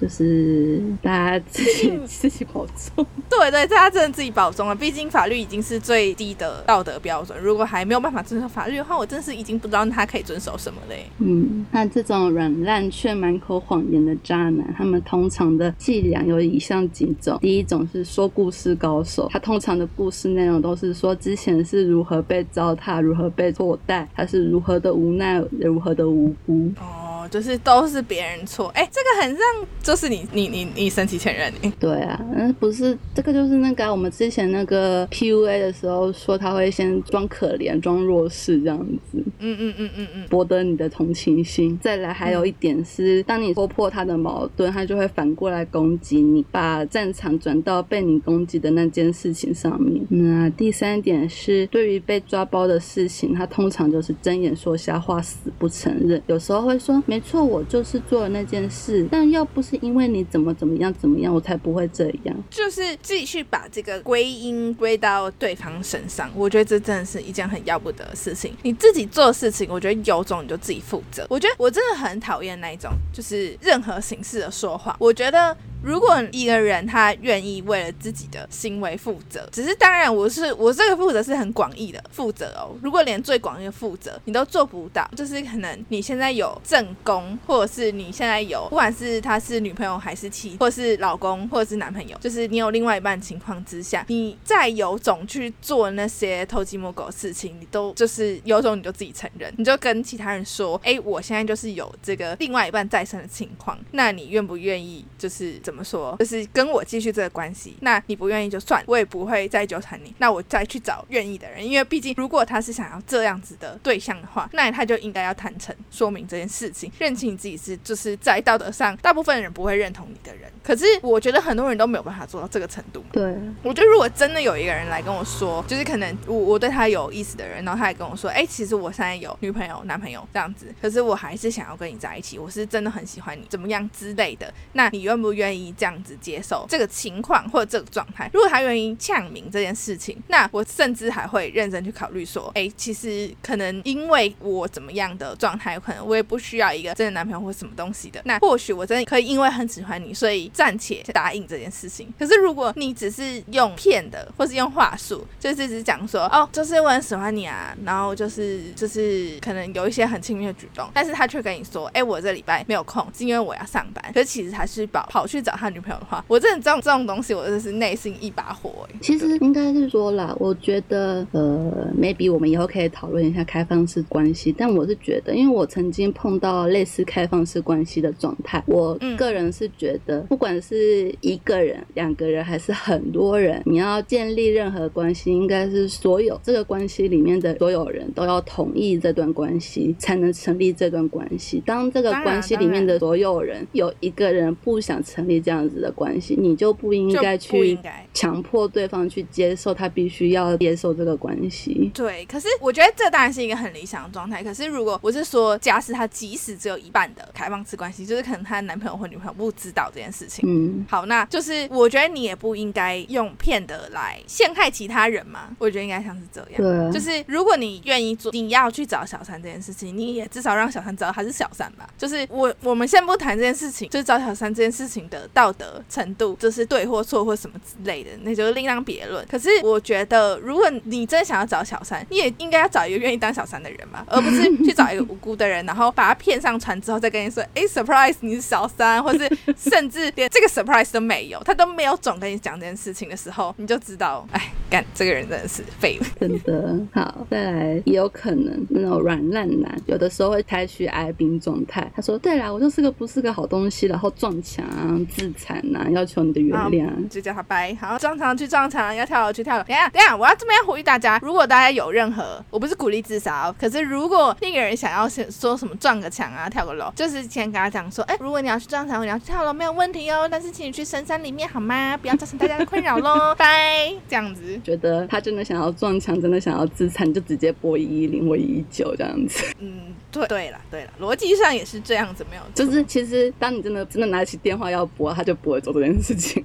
[0.00, 3.04] 就是大家自己自己保重。
[3.28, 7.38] 对对，大家真的自己保重了，毕竟法律已经是最低的道德标准。
[7.40, 11.04] 如果还没有办法遵守法律的话，我真是已经不知道他可以遵守什么嘞。
[11.18, 17.38] 嗯，那这种软烂却满口谎言的渣男，他们通常的伎俩有以下几种。
[17.40, 26.70] 第一种是说故事高手，他通常的故事内容都是说之前是如何被糟蹋，如何被错待，他是如何的无奈，如何的无辜。
[26.80, 28.68] 哦，就是都是别人错。
[28.68, 31.72] 哎，这个很让，就是你你你你生气前任哎。
[31.78, 38.78] 对啊，嗯，不是这个就是那个啊、我们之前那个 PUA 的时候说他会先装可怜、装弱势这样
[39.10, 39.22] 子。
[39.38, 40.26] 嗯嗯嗯嗯嗯。
[40.28, 41.78] 博得你的同情心。
[41.82, 50.04] 再来，还有一点是，当你戳破他的矛盾，他就会反过来攻击你，把战场转到被你攻击的那件事情上面。
[50.08, 56.20] 那第三点是，对于被抓包的事情，他通常就是睁眼说瞎话，死不承认。
[56.26, 62.44] 有时候会说，没没错，我就是做了那件事，但要不是因为你怎么怎么样怎么样，我才不会这样。
[62.48, 68.56] 就是继续把这个归因归到对方身上，我觉得这真的是一件很要不得的事情。
[68.62, 71.26] 你自己做事情，我觉得有种你就自己负责。
[71.28, 74.94] 我觉得我真的很讨厌那一种，就是任何形式的说话。
[75.00, 75.56] 我觉得。
[75.88, 82.76] 如果一个人他愿意为了自己的行为负责，只是当然我是我这个负责是很广义的负责哦。
[82.82, 105.58] 如果连最广义的负责你都做不到，就是可能你现在有正宫，或者是你现在有不管是他是女朋友还是妻，或者是老公或者是男朋友，就是你有另外一半情况之下，你再有种去做那些偷鸡摸狗的事情，你都就是有种你就自己承认，你就跟其他人说，哎，我现在就是有这个另外一半在身的情况，那你愿不愿意就是？
[105.68, 106.16] 怎么说？
[106.18, 110.14] 就是跟我继续这个关系，那你不愿意就算，我也不会再纠缠你。
[110.18, 120.50] 那我再去找愿意的人，因为毕竟如果他是想要这样子的对象的话，那他就应该要坦诚说明这件事情，认清你自己是就是在道德上大部分人不会认同你的人。
[120.62, 123.02] 可是我觉得很多人都没有办法做到这个程度。
[123.12, 134.52] 对，我觉得如果真的有一个人来跟我说，就是可能我我对他有意思的人，然后他也跟我说，哎、其实我现在有女朋友、男朋友这样子，可是我还是想要跟你在一起，我是真的很喜欢你，怎么样之类的。
[134.72, 138.30] 那你愿不愿意这样子接受这个情况或者这个状态？
[138.32, 148.20] 如果他愿意呛明这件事情，那我甚至还会认真去考虑说，哎、其实可能因为我怎么样的状态，可能我也不需要一个真的男朋友或什么东西的。
[148.24, 152.12] 那或许我真的可以因为很喜欢你，所以暂且答应这件事情。
[152.18, 164.12] 可是如果你只是用骗的，或是用话术，就是只是讲说，哦，就是我很喜欢你啊，然后就是就是可能有一些很亲密的举动，但是他却跟你说，哎、我这礼拜没有空，是因为我要上班。
[164.12, 168.94] 可是其实他是跑跑去找他女朋友的话，我真的这种这种东西，我真的是内心一把火、欸。
[169.00, 174.54] 其实应该是说啦，我觉得呃，maybe 我们以后可以讨论一下开放式关系。
[174.56, 191.62] 但我是觉得，因为我曾经碰到类似开放式关系的状态，我嗯个人是觉得，不管是一个人、两个人还是很多人，你要建立任何关系，应该是所有这个关系里面的所有人都要同意这段关系，才能成立这段关系。
[191.64, 197.78] 当这个关系里面的所有人有一个人不想成立立这样子的关系，你就不应该去。
[198.14, 201.88] 强迫对方去接受，他必须要接受这个关系。
[201.94, 204.42] 对，可是我觉得这当然是一个很理想的状态。
[204.42, 215.56] 可是如果我是说，假使他即使只有一半的开放式关系，就是可能他的男朋友或女朋友不知道这件事情，嗯，好，那就是我觉得你也不应该用骗的来陷害其他人嘛。
[215.60, 216.50] 我觉得应该像是这样。
[216.56, 221.88] 对啊，就是如果你愿意做，你要去找小三这件事情，你也至少让小三知道他是小三吧。
[221.96, 229.24] 就是我我们先不谈这件事情，就是找小三这件事情的道德程度，就是对或错或什么之类的，那就是另当别论。
[229.30, 246.04] 可是我觉得，如果你真的想要找小三，你也应该要找一个愿意当小三的人吧，而不是去找一个无辜的人，然后把他骗上船之后再跟你说，哎，surprise 你是小三， 或是甚至连这个 surprise 都没有，他都没有总跟你讲这件事情的时候，你就知道，哎，干这个人真的是废物。
[246.18, 251.90] 真的好，再来也有可能那种软烂男，有的时候会采取哀兵状态。
[251.94, 256.88] 他说：“对啦，我就是个不是个好东西，然后撞墙啊、自残啊，要求你的原谅。
[257.08, 257.76] 就叫他掰。
[257.80, 259.64] 好，撞墙去撞墙，要跳楼去跳楼。
[259.64, 271.96] 等下，等下，我要这边呼吁大家，如果大家有任何，我不是鼓励自杀哦，可是如果那个人想要是说什么撞个墙啊、跳个楼，就是先跟他讲说，哎，如果你要去撞墙，你要去跳楼没有问题哦，但是请你去深山里面好吗？
[271.96, 273.92] 不要造成大家的困扰喽， 拜。
[274.08, 279.44] 这样子，觉得他真的想要撞墙，真的想要自残，就直接拨一一零或一一九这样子。
[279.58, 286.44] 嗯，对对了对了，逻辑上也是这样子，没有，就是其实当你真的真的拿起电话要拨，他就不会做这件事情。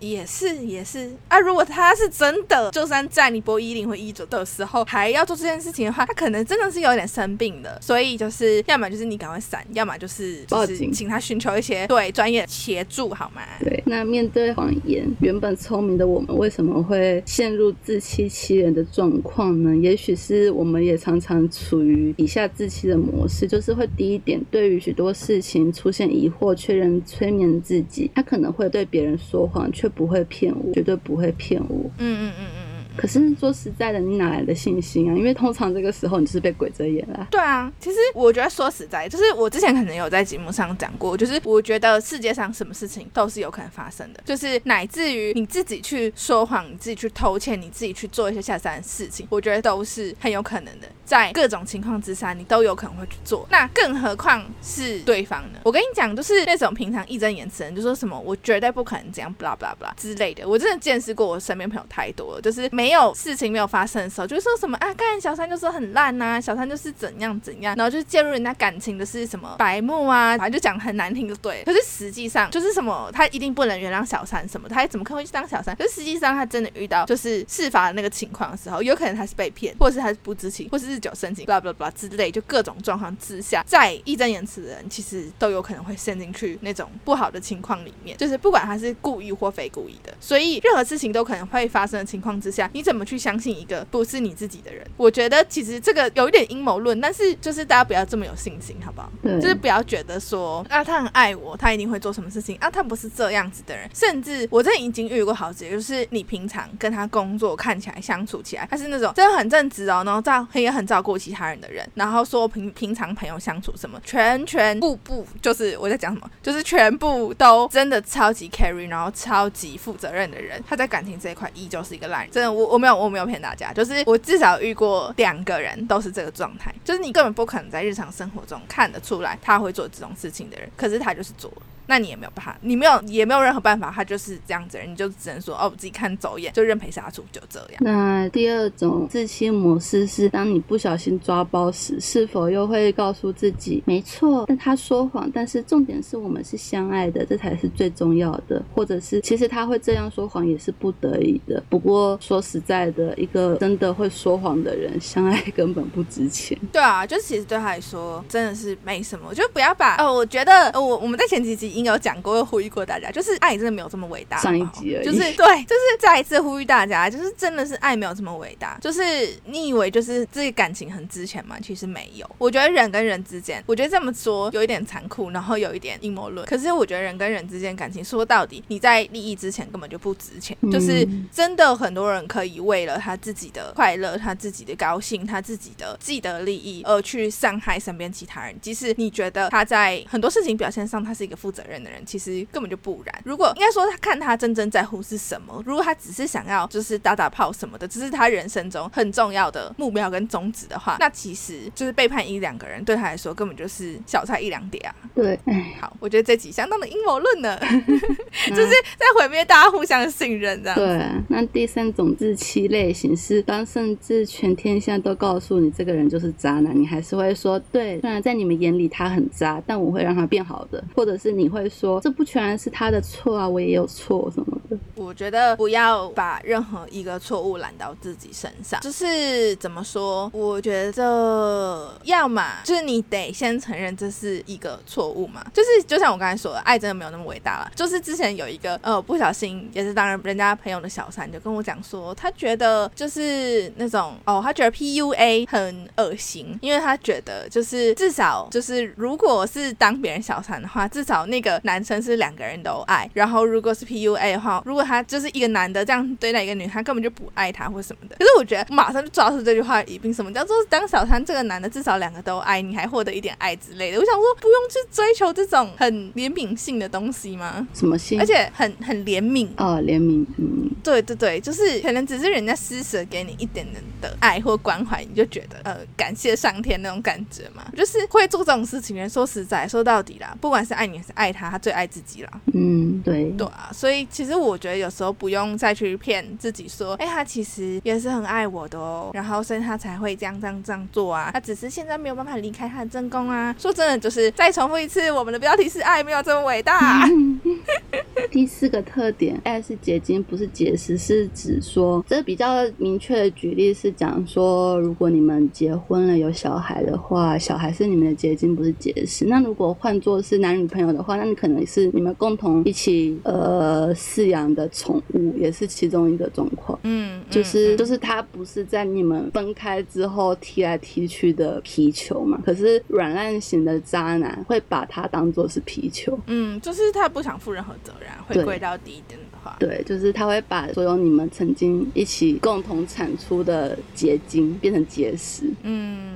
[0.00, 13.42] 也是也是啊，如果他是真的，就算在你播一零或一九的时候还要做这件事情的话，他可能真的是有点生病的，所以就是要么就是你赶快闪，要么就是就是报警请他寻求一些对专业协助，好吗？
[13.60, 19.76] 对，那面对谎言，原本聪明的我们为什么会陷入自欺欺人的状况呢？
[19.76, 31.90] 也许是我们也常常处于以下自欺的模式，就是会第一点对于许多事情出现疑惑，确认催眠自己，他可能会对别人说谎，却不会骗我，绝对不会骗我。
[31.98, 32.73] 嗯嗯嗯嗯。
[32.96, 35.16] 可是说实在的，你哪来的信心啊？
[35.16, 37.26] 因为通常这个时候你是被鬼遮眼啦。
[37.30, 53.46] 对啊，其实我觉得说实在，就是我之前可能有在节目上讲过，就是我觉得世界上什么事情都是有可能发生的，就是乃至于你自己去说谎，你自己去偷窃，你自己去做一些下三的事情，我觉得都是很有可能的，在各种情况之下，你都有可能会去做。
[53.50, 55.58] 那更何况是对方呢？
[55.64, 71.62] 我跟你讲，就是那种平常义正言辞，就说什么我绝对不可能这样，blah blah blah 之类的，我真的见识过我身边朋友太多了，就是没有事情没有发生的时候，就说什么啊，干小三就是很烂呐、小三就是怎样怎样，然后就是介入人家感情的是什么白目啊，反正就讲很难听就对。
[71.64, 75.74] 可是实际上就是什么，他一定不能原谅小三什么，他怎么可能会去当小三？
[75.76, 94.84] 可是实际上他真的遇到就是事发的那个情况的时候，有可能他是被骗，或者是他是不知情， 或是日久生情，blah blah blah 之类，就各种状况之下，在义正言辞的人其实都有可能会陷进去那种不好的情况里面，就是不管他是故意或非故意的，所以任何事情都可能会发生的情况之下，你怎么去相信一个不是你自己的人？
[94.96, 99.10] 我觉得其实这个有一点阴谋论，但是就是大家不要这么有信心，好不好？
[99.22, 103.88] 对，就是不要觉得说啊，他很爱我，他一定会做什么事情啊，他不是这样子的人。
[103.94, 122.30] 甚至我真的已经遇过好几个，就是你平常跟他工作看起来相处起来，他是那种真的很正直哦，然后照也很照顾其他人的人，然后说平平常朋友相处什么，全全部部就是我在讲什么，就是全部都真的超级 carry，然后超级负责任的人，他在感情这一块依旧是一个烂人。
[122.30, 131.62] 真的，我我没有我没有骗大家，就是我至少遇过两个人都是这个状态，就是你根本不可能在日常生活中看得出来他会做这种事情的人，可是他就是做了。
[131.86, 137.70] 那你也没有办法，你没有也没有任何办法，他就是这样子人，你就只能说哦，我自己看走眼，就认赔杀出，就这样。
[137.80, 151.62] 那第二种自欺模式是，当你不小心抓包时，是否又会告诉自己，没错，但他说谎，但是重点是我们是相爱的，这才是最重要的，或者是其实他会这样说谎也是不得已的。
[151.68, 156.58] 不过说实在的，一个真的会说谎的人，相爱根本不值钱。
[156.72, 164.38] 对啊，就其实对他来说真的是没什么，就不要把哦，我觉得呃，我我们在前几集已经有讲过，又呼吁过大家，就是爱真的没有这么伟大。
[164.38, 168.78] 上一好不好集而已就是对，就是再一次呼吁大家，就是真的是爱没有这么伟大。
[168.80, 169.02] 就是
[169.44, 171.56] 你以为就是这个感情很值钱吗？
[171.60, 172.30] 其实没有。
[172.38, 176.46] 我觉得人跟人之间，我觉得这么说有一点残酷，然后有一点阴谋论。
[176.46, 180.56] 可是我觉得人跟人之间感情，说到底，你在利益之前根本就不值钱。
[180.70, 188.54] 就是嗯真的很多人可以为了他自己的快乐、他自己的高兴、他自己的既得利益而去伤害身边其他人。
[188.60, 193.22] 即使你觉得他在很多事情表现上他是一个负责任的人，其实根本就不然。
[193.24, 204.94] 如果应该说他看他真正在乎是什么，如果他只是想要就是打打炮什么的，只是他人生中很重要的目标跟宗旨的话，那其实就是背叛一两个人对他来说根本就是小菜一两碟啊。
[205.14, 207.58] 对，哎，好，我觉得这集相当的阴谋论呢，
[208.48, 210.76] 就是在毁灭大家互相信任这样。
[210.76, 224.76] 对，那第三种自欺类型是当甚至全天下都告诉你这个人就是渣男，你还是会说对，虽然在你们眼里他很渣，但我会让他变好的，或者是你会说这不全是他的错啊，我也有错什么的。
[224.94, 230.30] 我觉得不要把任何一个错误揽到自己身上，就是怎么说？
[230.32, 237.70] 我觉得要么就是你得先承认这是一个错误嘛，就是就像我刚才说的，爱真的没有那么伟大了。
[237.74, 258.16] 就是之前有一个呃不小心也是当然人家朋友的小三就跟我讲说，他觉得就是那种哦，他觉得 PUA 很恶心，因为他觉得就是至少就是如果是当别人小三的话，至少那个男生是两个人都爱，然后如果是 PUA 的话，如果他就是一个男的这样对待一个女，他根本就不爱她或什么的。
[258.18, 261.24] 可是我觉得马上就抓住这句话的疑病，什么叫做当小三？
[261.24, 263.98] 这个男的至少两个都爱，你还获得一点爱之类的。
[263.98, 267.66] 我想说，不用去追求这种很怜悯性的东西吗？
[267.72, 268.20] 什么性？
[268.20, 269.48] 而且很很怜悯。
[269.56, 277.64] 哦，怜悯，嗯，对对对，就是可能只是人家施舍给你一点点的爱或关怀，你就觉得呃感谢上天那种感觉嘛。
[277.74, 282.30] 就是会做这种事情的人，说实在说到底啦，不管是爱你还是爱他，他最爱自己啦。
[282.52, 293.54] 嗯，对，对啊，所以其实我觉得有时候不用再去骗自己说，哎，他其实也是很爱我的哦，然后所以他才会这样这样这样做啊，他只是现在没有办法离开他的正宫啊。
[293.58, 297.08] 说真的，就是再重复一次，我们的标题是爱没有这么伟大。
[298.30, 309.26] 第四个特点，爱是结晶，不是解释，是指说，这比较明确的举例是讲说，如果你们结婚了有小孩的话，小孩是你们的结晶，不是解释。
[309.26, 316.78] 那如果换作是男女朋友的话，那你可能是你们共同一起呃饲养的宠物，也是其中一个状况。
[316.82, 322.40] 嗯，就是就是他不是在你们分开之后踢来踢去的皮球嘛？
[322.44, 326.18] 可是软烂型的渣男会把它当做是皮球。
[326.26, 329.56] 嗯，就是他不想负任何责任，会归到低一点的话。
[329.58, 335.50] 对，就是他会把所有你们曾经一起共同产出的结晶变成结石。
[335.62, 336.13] 嗯。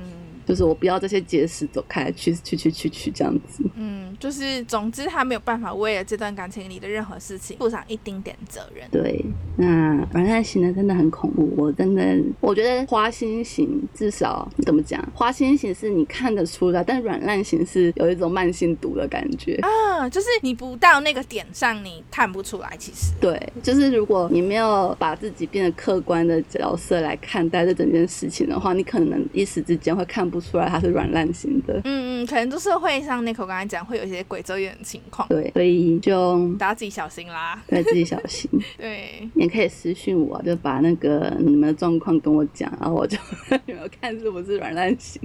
[0.49, 3.63] 就是我不要这些结石走开，去去去去去这样子。
[3.75, 8.89] 嗯，就是总之他没有办法为了这段感情里的任何事情负上一丁点责任。
[8.89, 9.23] 对，
[9.55, 11.53] 那软烂型的真的很恐怖。
[11.55, 14.99] 我真的，我觉得花心型至少怎么讲？
[15.13, 20.09] 花心型是你看得出来，但软烂型是有一种慢性毒的感觉啊。
[20.09, 22.75] 就是你不到那个点上，你看不出来。
[22.79, 30.38] 其实，对，就是如果你没有把自己变得客观的角色来看待这整件事情的话，你可能一时之间会看不。
[30.39, 43.17] 出来他是软烂型的，嗯嗯，可能就是会像 Nico 刚才讲，会有一些鬼遮眼的情况，对，所以就大家自己小心啦， 对自己小心， 对，也可以私信我，就把那个你们的状况跟我讲，然后我就
[44.01, 45.21] 看是不是软烂型，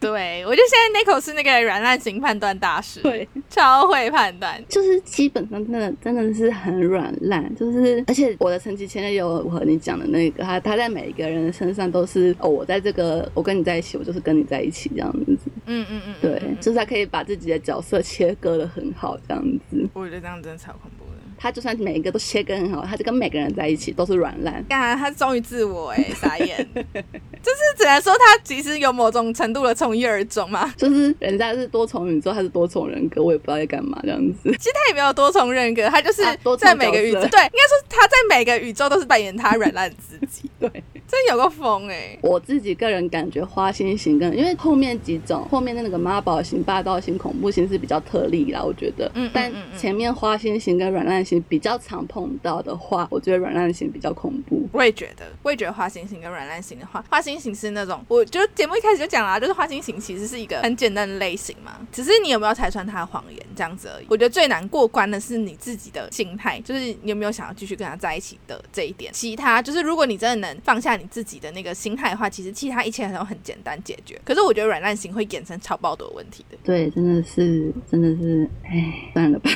[0.00, 14.29] 对我觉得现在 Nico 是那个软烂型判断大师，对，超会判断，就是基本上真的真的是很软烂，就是而且我的成绩前面有我和你讲的那个，他他在每一个人的身上都是哦，我在这个我跟你在一起，我就是跟。
[14.30, 19.88] 跟你在一起这样子，嗯嗯嗯，对，就是他可以把自己的角色切割的很好，这样子。
[19.92, 21.10] 我觉得这样真的超恐怖的。
[21.36, 24.62] 他就算每一个都切割很好，他就跟每个人在一起都是软烂。
[24.68, 26.68] 干，他忠于自我哎， 傻眼。
[26.74, 30.70] 就是只能说他其实有某种程度的从一而终嘛。
[30.76, 34.38] 就是人家是多重宇宙，他是多重人格，我也不知道在干嘛这样子。
[34.44, 36.22] 其实他也没有多重人格，他就是
[36.58, 40.49] 在每个宇宙，对，应该说他在每个宇宙都是扮演他软烂自己。
[40.60, 40.70] 对。
[41.08, 42.16] 真有个疯哎！
[42.22, 49.10] 我自己个人感觉花心型跟因为后面几种后面的那个妈宝型、霸道型、恐怖型是比较特例啦，我觉得。
[49.14, 49.28] 嗯。
[49.34, 54.68] 但前面花心型跟软烂型比较常碰到的话，我觉得软烂型比较恐怖。
[54.72, 64.06] 我也觉得，我也觉得花心型跟软烂型的话，花心型是那种，我就节目一开始就讲了，就是花心型其实是一个很简单的类型嘛，只是你有没有拆穿他的谎言这样子而已。
[64.08, 69.12] 我觉得最难过关的是你自己的心态，就是你有没有想要继续跟他在一起的这一点。
[69.12, 70.96] 其他就是如果你真的能放下。
[70.96, 74.20] 你自己的那个心态的话，其实其他一切都很简单解决。
[74.24, 76.58] 可是我觉得软烂型会衍生超爆多问题的。
[76.64, 79.50] 对，真的是，真的是，哎，算了吧，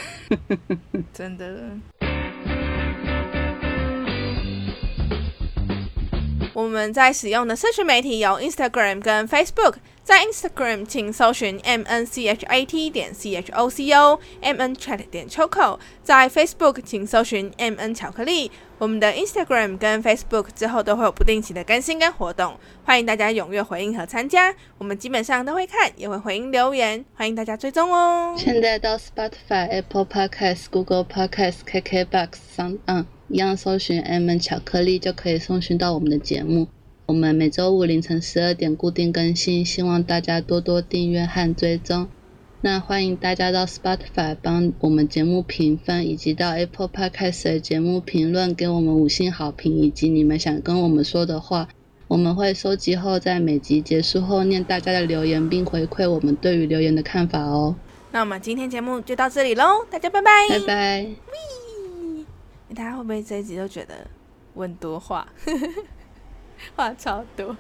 [1.13, 2.14] 真的。
[6.55, 9.75] 我们在使用的社群媒体有 Instagram 跟 Facebook。
[10.05, 14.61] 在 Instagram 请搜寻 M N C H A T 点 C H O C O M
[14.61, 15.79] N Chat 点 Choco。
[16.03, 18.53] 在 Facebook 请搜寻 M N 巧克力。
[18.77, 24.55] 我们的 Instagram 跟 Facebook 之后都会有不定期的更新跟活动，欢迎大家踊跃回应和参加。
[24.77, 28.35] 我们基本上都会看，也会回应留言，欢迎大家追踪哦。
[28.37, 36.69] 现在到 Spotify、Apple Podcasts、Google Podcasts、KKBox 上，嗯，一样搜寻 M N 巧克力就可以搜寻到我们的节目。
[37.07, 42.07] 我们每周五凌晨十二点固定更新，希望大家多多订阅和追踪。
[42.61, 51.69] 那欢迎大家到 Spotify 帮我们节目评分，以及到 Apple Podcast 的节目评论给我们五星好评，以及你们想跟我们说的话，
[52.07, 57.75] 我们会收集后在每集结束后念大家的留言，并回馈我们对于留言的看法哦。
[58.13, 61.64] 那我们今天节目就到这里喽，大家拜拜，拜拜。
[62.75, 64.07] 大家会不会这一集都觉得
[64.55, 65.27] 问多话？
[66.75, 67.57] 话超多。